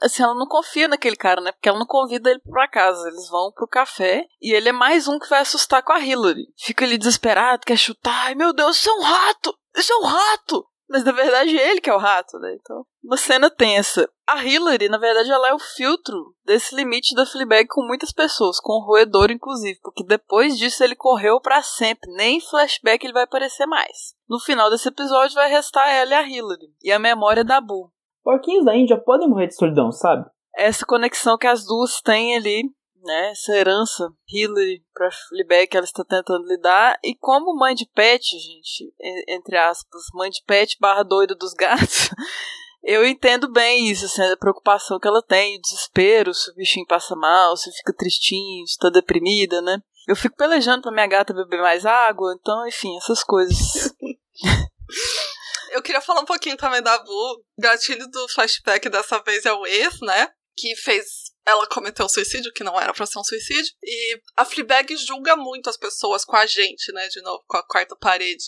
assim, 0.00 0.22
ela 0.22 0.34
não 0.34 0.46
confia 0.46 0.86
naquele 0.86 1.16
cara, 1.16 1.40
né? 1.40 1.52
Porque 1.52 1.68
ela 1.68 1.78
não 1.78 1.86
convida 1.86 2.30
ele 2.30 2.40
pra 2.40 2.68
casa. 2.68 3.08
Eles 3.08 3.28
vão 3.28 3.50
pro 3.52 3.66
café 3.66 4.26
e 4.40 4.54
ele 4.54 4.68
é 4.68 4.72
mais 4.72 5.08
um 5.08 5.18
que 5.18 5.28
vai 5.28 5.40
assustar 5.40 5.82
com 5.82 5.92
a 5.92 6.00
Hillary. 6.00 6.46
Fica 6.56 6.84
ali 6.84 6.96
desesperado, 6.96 7.66
quer 7.66 7.76
chutar. 7.76 8.26
Ai, 8.26 8.34
meu 8.34 8.52
Deus, 8.52 8.76
isso 8.76 8.88
é 8.88 8.92
um 8.94 9.02
rato! 9.02 9.58
Isso 9.76 9.92
é 9.92 9.96
um 9.96 10.04
rato! 10.04 10.66
Mas 10.88 11.04
na 11.04 11.12
verdade 11.12 11.58
é 11.58 11.70
ele 11.70 11.80
que 11.80 11.90
é 11.90 11.94
o 11.94 11.98
rato, 11.98 12.38
né? 12.38 12.54
Então, 12.54 12.84
uma 13.02 13.16
cena 13.16 13.50
tensa. 13.50 14.08
A 14.26 14.44
Hillary, 14.44 14.88
na 14.88 14.98
verdade, 14.98 15.30
ela 15.30 15.48
é 15.48 15.54
o 15.54 15.58
filtro 15.58 16.34
desse 16.44 16.74
limite 16.74 17.14
da 17.14 17.26
Fleabag 17.26 17.66
com 17.68 17.86
muitas 17.86 18.12
pessoas, 18.12 18.60
com 18.60 18.74
o 18.74 18.84
roedor 18.84 19.30
inclusive, 19.30 19.78
porque 19.82 20.04
depois 20.04 20.56
disso 20.56 20.82
ele 20.82 20.94
correu 20.94 21.40
para 21.40 21.62
sempre, 21.62 22.10
nem 22.12 22.38
em 22.38 22.40
flashback 22.40 23.04
ele 23.04 23.12
vai 23.12 23.24
aparecer 23.24 23.66
mais. 23.66 24.14
No 24.28 24.38
final 24.38 24.70
desse 24.70 24.88
episódio 24.88 25.34
vai 25.34 25.50
restar 25.50 25.88
ela 25.88 26.10
e 26.10 26.14
a 26.14 26.28
Hillary, 26.28 26.72
e 26.82 26.92
a 26.92 26.98
memória 26.98 27.44
da 27.44 27.60
Boo. 27.60 27.90
Porquinhos 28.22 28.64
da 28.64 28.74
Índia 28.74 28.96
podem 28.96 29.28
morrer 29.28 29.48
de 29.48 29.56
solidão, 29.56 29.90
sabe? 29.90 30.24
Essa 30.56 30.86
conexão 30.86 31.36
que 31.36 31.46
as 31.46 31.64
duas 31.66 32.00
têm 32.00 32.36
ali 32.36 32.62
né, 33.02 33.30
essa 33.30 33.52
herança 33.54 34.08
Hillary 34.28 34.84
para 34.94 35.10
Fleabag 35.10 35.66
que 35.66 35.76
ela 35.76 35.84
está 35.84 36.04
tentando 36.04 36.46
lidar 36.46 36.98
e 37.02 37.14
como 37.16 37.56
mãe 37.56 37.74
de 37.74 37.86
pet, 37.86 38.24
gente, 38.38 38.94
entre 39.28 39.56
aspas, 39.56 40.02
mãe 40.14 40.30
de 40.30 40.42
pet 40.46 40.76
barra 40.80 41.02
doida 41.02 41.34
dos 41.34 41.52
gatos, 41.52 42.10
eu 42.82 43.06
entendo 43.06 43.50
bem 43.50 43.88
isso, 43.88 44.06
assim, 44.06 44.22
a 44.22 44.36
preocupação 44.36 44.98
que 44.98 45.06
ela 45.06 45.22
tem, 45.22 45.56
o 45.56 45.60
desespero, 45.60 46.34
se 46.34 46.50
o 46.50 46.54
bichinho 46.54 46.86
passa 46.86 47.14
mal, 47.14 47.56
se 47.56 47.70
fica 47.72 47.92
tristinho, 47.92 48.66
se 48.66 48.72
está 48.72 48.90
deprimida, 48.90 49.62
né? 49.62 49.78
Eu 50.06 50.16
fico 50.16 50.36
pelejando 50.36 50.82
para 50.82 50.92
minha 50.92 51.06
gata 51.06 51.32
beber 51.32 51.60
mais 51.60 51.86
água, 51.86 52.34
então, 52.38 52.66
enfim, 52.66 52.96
essas 52.96 53.22
coisas. 53.22 53.94
eu 55.70 55.82
queria 55.82 56.00
falar 56.00 56.20
um 56.20 56.26
pouquinho 56.26 56.56
também 56.56 56.82
da 56.82 56.98
Bu. 56.98 57.44
Gatilho 57.58 58.08
do 58.10 58.28
flashback 58.28 58.88
dessa 58.88 59.22
vez 59.22 59.46
é 59.46 59.52
o 59.52 59.64
ex, 59.64 60.00
né? 60.00 60.28
Que 60.56 60.74
fez 60.76 61.31
ela 61.46 61.66
cometeu 61.66 62.08
suicídio, 62.08 62.52
que 62.52 62.64
não 62.64 62.80
era 62.80 62.92
pra 62.92 63.06
ser 63.06 63.18
um 63.18 63.24
suicídio, 63.24 63.72
e 63.82 64.20
a 64.36 64.44
Fleabag 64.44 64.96
julga 64.96 65.36
muito 65.36 65.68
as 65.68 65.76
pessoas 65.76 66.24
com 66.24 66.36
a 66.36 66.46
gente, 66.46 66.92
né, 66.92 67.08
de 67.08 67.20
novo, 67.22 67.42
com 67.46 67.56
a 67.56 67.66
quarta 67.66 67.96
parede. 67.96 68.44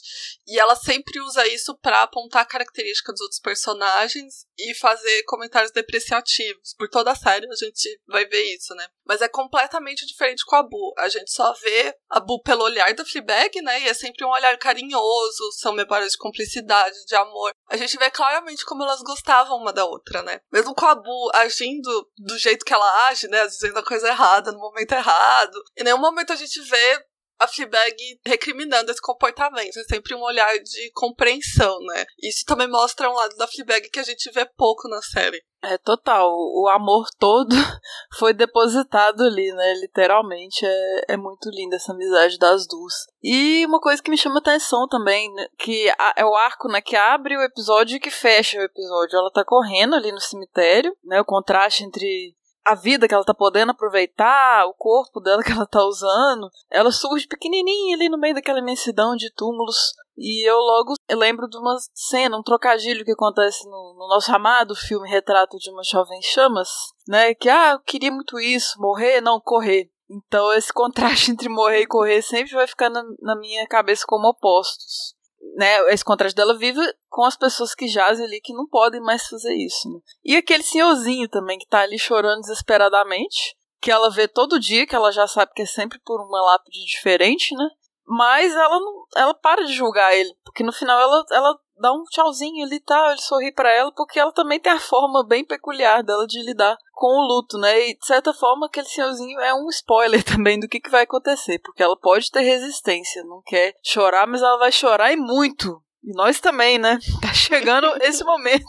E 0.47 0.59
ela 0.59 0.77
sempre 0.77 1.21
usa 1.21 1.47
isso 1.49 1.77
para 1.79 2.03
apontar 2.03 2.47
características 2.47 3.15
dos 3.15 3.23
outros 3.23 3.41
personagens 3.41 4.47
e 4.59 4.75
fazer 4.75 5.23
comentários 5.25 5.73
depreciativos. 5.73 6.75
Por 6.77 6.89
toda 6.89 7.13
a 7.13 7.17
série 7.17 7.47
a 7.47 7.57
gente 7.57 8.01
vai 8.07 8.25
ver 8.27 8.43
isso, 8.55 8.75
né? 8.75 8.87
Mas 9.05 9.21
é 9.21 9.29
completamente 9.29 10.07
diferente 10.07 10.45
com 10.45 10.57
a 10.57 10.63
Bu. 10.63 10.95
A 10.99 11.09
gente 11.09 11.31
só 11.31 11.53
vê 11.55 11.95
a 12.09 12.21
Bu 12.21 12.41
pelo 12.43 12.65
olhar 12.65 12.95
da 12.95 13.05
Fleabag, 13.05 13.61
né, 13.63 13.83
e 13.83 13.89
é 13.89 13.95
sempre 13.95 14.25
um 14.25 14.31
olhar 14.31 14.57
carinhoso, 14.59 15.53
são 15.59 15.73
memórias 15.73 16.13
de 16.13 16.19
cumplicidade, 16.19 17.05
de 17.07 17.15
amor. 17.17 17.53
A 17.69 17.77
gente 17.77 17.97
vê 17.99 18.11
claramente 18.11 18.65
como 18.65 18.83
elas 18.83 19.01
gostavam 19.03 19.57
uma 19.59 19.73
da 19.73 19.85
outra, 19.85 20.23
né? 20.23 20.41
Mesmo 20.53 20.75
com 20.75 20.87
a 20.87 20.95
Bu 20.95 21.31
agindo 21.35 22.11
do 22.17 22.39
jeito 22.39 22.65
que 22.65 22.73
ela 22.73 22.84
ela 22.85 23.09
age, 23.09 23.29
né? 23.29 23.47
Dizendo 23.47 23.79
a 23.79 23.85
coisa 23.85 24.09
errada 24.09 24.53
no 24.53 24.59
momento 24.59 24.93
errado. 24.93 25.63
Em 25.77 25.85
nenhum 25.85 25.99
momento 25.99 26.33
a 26.33 26.37
gente 26.37 26.61
vê 26.63 27.05
a 27.39 27.49
Fleabag 27.49 27.97
recriminando 28.25 28.91
esse 28.91 29.01
comportamento. 29.01 29.77
É 29.79 29.85
sempre 29.85 30.15
um 30.15 30.23
olhar 30.23 30.53
de 30.59 30.91
compreensão, 30.93 31.79
né? 31.81 32.05
Isso 32.23 32.45
também 32.47 32.69
mostra 32.69 33.11
um 33.11 33.15
lado 33.15 33.37
da 33.37 33.47
Fleabag 33.47 33.89
que 33.91 33.99
a 33.99 34.05
gente 34.05 34.31
vê 34.31 34.45
pouco 34.57 34.89
na 34.89 35.01
série. 35.03 35.43
É 35.63 35.79
total. 35.79 36.31
O 36.31 36.69
amor 36.69 37.07
todo 37.19 37.55
foi 38.19 38.35
depositado 38.35 39.23
ali, 39.23 39.51
né? 39.53 39.75
Literalmente. 39.81 40.65
É, 40.65 41.15
é 41.15 41.17
muito 41.17 41.49
linda 41.51 41.77
essa 41.77 41.93
amizade 41.93 42.39
das 42.39 42.67
duas. 42.67 42.95
E 43.23 43.65
uma 43.67 43.81
coisa 43.81 44.03
que 44.03 44.11
me 44.11 44.19
chama 44.19 44.39
atenção 44.39 44.87
também, 44.89 45.33
né? 45.33 45.47
que 45.59 45.89
é 46.17 46.25
o 46.25 46.37
arco, 46.37 46.69
né? 46.69 46.81
Que 46.81 46.97
abre 46.97 47.37
o 47.37 47.43
episódio 47.43 47.97
e 47.97 48.01
que 48.01 48.11
fecha 48.11 48.59
o 48.59 48.63
episódio. 48.63 49.19
Ela 49.19 49.31
tá 49.31 49.45
correndo 49.45 49.95
ali 49.95 50.13
no 50.13 50.21
cemitério, 50.21 50.95
né? 51.03 51.21
O 51.21 51.25
contraste 51.25 51.83
entre 51.83 52.35
a 52.65 52.75
vida 52.75 53.07
que 53.07 53.15
ela 53.15 53.25
tá 53.25 53.35
podendo 53.35 53.73
aproveitar, 53.73 54.67
o 54.67 54.75
corpo 54.75 55.21
dela 55.21 55.43
que 55.43 55.53
ela 55.53 55.67
tá 55.67 55.85
usando, 55.85 56.51
ela 56.71 56.91
surge 56.91 57.27
pequenininha 57.27 57.97
ali 57.97 58.09
no 58.09 58.19
meio 58.19 58.35
daquela 58.35 58.59
imensidão 58.59 59.15
de 59.17 59.33
túmulos. 59.33 59.93
E 60.17 60.49
eu 60.49 60.57
logo 60.57 60.95
lembro 61.11 61.49
de 61.49 61.59
uma 61.59 61.77
cena, 61.93 62.39
um 62.39 62.43
trocadilho 62.43 63.05
que 63.05 63.13
acontece 63.13 63.65
no, 63.67 63.95
no 63.99 64.09
nosso 64.09 64.33
amado 64.35 64.75
filme 64.75 65.09
Retrato 65.09 65.59
de 65.59 65.71
uma 65.71 65.83
Jovem 65.83 66.23
Chamas, 66.23 66.69
né? 67.07 67.35
Que, 67.35 67.49
ah, 67.49 67.73
eu 67.73 67.81
queria 67.81 68.13
muito 68.13 68.39
isso, 68.39 68.81
morrer, 68.81 69.21
não, 69.21 69.41
correr. 69.41 69.91
Então 70.09 70.53
esse 70.53 70.73
contraste 70.73 71.31
entre 71.33 71.49
morrer 71.49 71.81
e 71.81 71.87
correr 71.87 72.23
sempre 72.23 72.55
vai 72.55 72.67
ficar 72.67 72.89
na, 72.89 73.03
na 73.21 73.37
minha 73.37 73.67
cabeça 73.67 74.05
como 74.07 74.29
opostos 74.29 75.15
né, 75.57 75.93
esse 75.93 76.05
contraste 76.05 76.37
dela 76.37 76.57
vive 76.57 76.81
com 77.09 77.25
as 77.25 77.37
pessoas 77.37 77.75
que 77.75 77.87
jazem 77.87 78.27
ali 78.27 78.41
que 78.41 78.53
não 78.53 78.67
podem 78.67 79.01
mais 79.01 79.27
fazer 79.27 79.55
isso. 79.55 79.89
Né? 79.91 79.99
E 80.25 80.37
aquele 80.37 80.63
senhorzinho 80.63 81.29
também 81.29 81.59
que 81.59 81.67
tá 81.67 81.81
ali 81.81 81.99
chorando 81.99 82.41
desesperadamente, 82.41 83.57
que 83.81 83.91
ela 83.91 84.11
vê 84.11 84.27
todo 84.27 84.61
dia, 84.61 84.87
que 84.87 84.97
ela 84.97 85.13
já 85.13 85.27
sabe 85.27 85.53
que 85.55 85.63
é 85.63 85.67
sempre 85.67 85.99
por 86.05 86.21
uma 86.21 86.41
lápide 86.41 86.85
diferente, 86.87 87.55
né? 87.55 87.69
Mas 88.07 88.55
ela 88.55 88.81
não, 88.81 89.05
ela 89.17 89.35
para 89.35 89.65
de 89.65 89.73
julgar 89.73 90.15
ele, 90.15 90.35
porque 90.45 90.63
no 90.63 90.73
final 90.73 91.01
ela, 91.01 91.25
ela 91.31 91.59
dá 91.79 91.93
um 91.93 92.05
tchauzinho 92.05 92.65
ali, 92.65 92.81
tá? 92.81 93.11
Ele 93.11 93.21
sorri 93.21 93.53
para 93.53 93.71
ela, 93.73 93.93
porque 93.93 94.19
ela 94.19 94.33
também 94.33 94.61
tem 94.61 94.73
a 94.73 94.81
forma 94.81 95.27
bem 95.27 95.45
peculiar 95.45 96.03
dela 96.03 96.27
de 96.27 96.43
lidar 96.43 96.77
com 96.93 97.07
o 97.07 97.27
luto, 97.27 97.59
né? 97.59 97.89
E 97.89 97.99
de 97.99 98.07
certa 98.07 98.33
forma, 98.33 98.67
aquele 98.67 98.87
senhorzinho 98.87 99.41
é 99.41 99.55
um 99.55 99.69
spoiler 99.69 100.23
também 100.25 100.59
do 100.59 100.69
que, 100.69 100.81
que 100.81 100.91
vai 100.91 101.03
acontecer, 101.03 101.59
porque 101.61 101.83
ela 101.83 101.99
pode 101.99 102.31
ter 102.31 102.43
resistência, 102.43 103.25
não 103.25 103.43
quer 103.45 103.75
chorar, 103.83 104.27
mas 104.27 104.43
ela 104.43 104.59
vai 104.59 104.73
chorar 104.73 105.13
e 105.13 105.17
muito. 105.17 105.83
E 106.03 106.15
nós 106.15 106.41
também, 106.41 106.79
né? 106.79 106.99
Tá 107.21 107.33
chegando 107.33 107.87
esse 108.03 108.25
momento. 108.25 108.65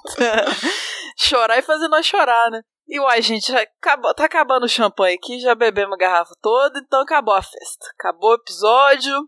chorar 1.17 1.57
e 1.57 1.61
fazer 1.61 1.87
nós 1.87 2.05
chorar, 2.05 2.49
né? 2.49 2.61
E 2.87 2.99
uai, 2.99 3.21
gente, 3.21 3.51
já 3.51 3.61
acabou, 3.61 4.13
tá 4.13 4.25
acabando 4.25 4.65
o 4.65 4.69
champanhe 4.69 5.15
aqui, 5.15 5.39
já 5.39 5.55
bebemos 5.55 5.93
a 5.93 5.97
garrafa 5.97 6.35
toda, 6.39 6.79
então 6.79 7.01
acabou 7.01 7.33
a 7.33 7.41
festa. 7.41 7.87
Acabou 7.97 8.31
o 8.31 8.35
episódio. 8.35 9.27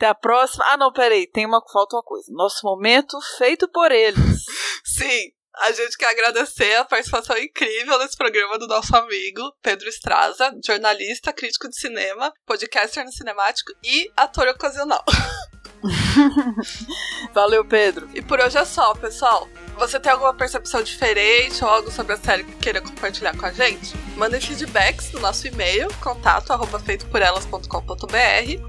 Até 0.00 0.06
a 0.08 0.14
próxima. 0.14 0.64
Ah, 0.68 0.78
não, 0.78 0.90
peraí, 0.90 1.26
tem 1.26 1.44
uma 1.44 1.60
falta 1.70 1.94
uma 1.94 2.02
coisa. 2.02 2.32
Nosso 2.32 2.64
momento 2.64 3.18
feito 3.36 3.68
por 3.68 3.92
eles. 3.92 4.46
Sim, 4.82 5.30
a 5.54 5.72
gente 5.72 5.98
quer 5.98 6.06
agradecer 6.06 6.74
a 6.76 6.86
participação 6.86 7.36
incrível 7.36 7.98
nesse 7.98 8.16
programa 8.16 8.58
do 8.58 8.66
nosso 8.66 8.96
amigo 8.96 9.42
Pedro 9.60 9.90
Estraza, 9.90 10.58
jornalista, 10.64 11.34
crítico 11.34 11.68
de 11.68 11.78
cinema, 11.78 12.32
podcaster 12.46 13.04
no 13.04 13.12
cinemático 13.12 13.72
e 13.84 14.10
ator 14.16 14.48
ocasional. 14.48 15.04
Valeu, 17.32 17.64
Pedro. 17.64 18.08
E 18.14 18.20
por 18.20 18.40
hoje 18.40 18.58
é 18.58 18.64
só, 18.64 18.94
pessoal. 18.94 19.48
Você 19.78 19.98
tem 19.98 20.12
alguma 20.12 20.34
percepção 20.34 20.82
diferente 20.82 21.64
ou 21.64 21.70
algo 21.70 21.90
sobre 21.90 22.12
a 22.12 22.16
série 22.18 22.44
que 22.44 22.54
queira 22.56 22.80
compartilhar 22.80 23.36
com 23.36 23.46
a 23.46 23.52
gente? 23.52 23.96
Mandem 24.16 24.40
feedbacks 24.40 25.12
no 25.12 25.20
nosso 25.20 25.46
e-mail, 25.46 25.88
contato 26.00 26.52
arroba 26.52 26.82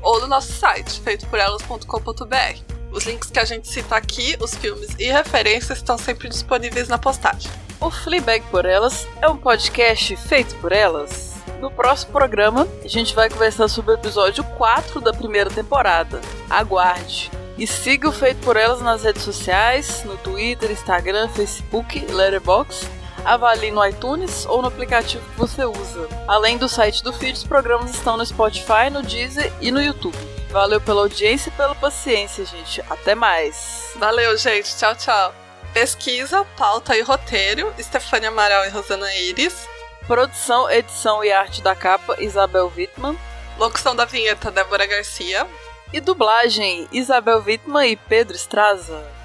ou 0.01 0.21
no 0.21 0.27
nosso 0.27 0.53
site, 0.53 1.01
feitoporelas.com.br. 1.01 2.71
Os 2.91 3.05
links 3.05 3.29
que 3.29 3.39
a 3.39 3.45
gente 3.45 3.67
cita 3.67 3.95
aqui, 3.95 4.37
os 4.39 4.53
filmes 4.55 4.89
e 4.99 5.05
referências 5.05 5.77
estão 5.77 5.97
sempre 5.97 6.29
disponíveis 6.29 6.87
na 6.87 6.97
postagem. 6.97 7.51
O 7.79 7.89
Fleabag 7.89 8.45
por 8.51 8.65
Elas 8.65 9.07
é 9.21 9.27
um 9.27 9.37
podcast 9.37 10.15
feito 10.15 10.53
por 10.55 10.71
elas. 10.71 11.30
No 11.61 11.69
próximo 11.69 12.11
programa, 12.11 12.67
a 12.83 12.87
gente 12.87 13.13
vai 13.13 13.29
conversar 13.29 13.67
sobre 13.67 13.91
o 13.91 13.93
episódio 13.93 14.43
4 14.43 14.99
da 14.99 15.13
primeira 15.13 15.47
temporada. 15.47 16.19
Aguarde! 16.49 17.29
E 17.55 17.67
siga 17.67 18.09
o 18.09 18.11
Feito 18.11 18.41
por 18.41 18.57
Elas 18.57 18.81
nas 18.81 19.03
redes 19.03 19.21
sociais, 19.21 20.03
no 20.03 20.17
Twitter, 20.17 20.71
Instagram, 20.71 21.29
Facebook, 21.29 21.99
Letterboxd. 21.99 22.89
Avalie 23.23 23.69
no 23.69 23.85
iTunes 23.85 24.47
ou 24.47 24.63
no 24.63 24.69
aplicativo 24.69 25.23
que 25.29 25.37
você 25.37 25.63
usa. 25.63 26.09
Além 26.27 26.57
do 26.57 26.67
site 26.67 27.03
do 27.03 27.13
feed, 27.13 27.37
os 27.37 27.43
programas 27.43 27.91
estão 27.91 28.17
no 28.17 28.25
Spotify, 28.25 28.89
no 28.91 29.03
Deezer 29.03 29.53
e 29.61 29.69
no 29.69 29.79
YouTube. 29.79 30.17
Valeu 30.49 30.81
pela 30.81 31.01
audiência 31.01 31.49
e 31.49 31.53
pela 31.53 31.75
paciência, 31.75 32.43
gente. 32.43 32.81
Até 32.89 33.13
mais. 33.13 33.91
Valeu, 33.97 34.35
gente. 34.35 34.75
Tchau, 34.75 34.95
tchau. 34.95 35.35
Pesquisa, 35.71 36.43
pauta 36.57 36.97
e 36.97 37.01
roteiro, 37.03 37.71
Stefania 37.79 38.29
Amaral 38.29 38.65
e 38.65 38.69
Rosana 38.69 39.13
Iris. 39.13 39.69
Produção, 40.07 40.69
edição 40.69 41.23
e 41.23 41.31
arte 41.31 41.61
da 41.61 41.75
capa, 41.75 42.15
Isabel 42.19 42.71
Wittmann. 42.75 43.17
Locução 43.57 43.95
da 43.95 44.05
vinheta, 44.05 44.51
Débora 44.51 44.85
Garcia. 44.85 45.47
E 45.93 45.99
dublagem, 45.99 46.87
Isabel 46.91 47.43
Wittmann 47.45 47.91
e 47.91 47.95
Pedro 47.95 48.35
Straza. 48.35 49.20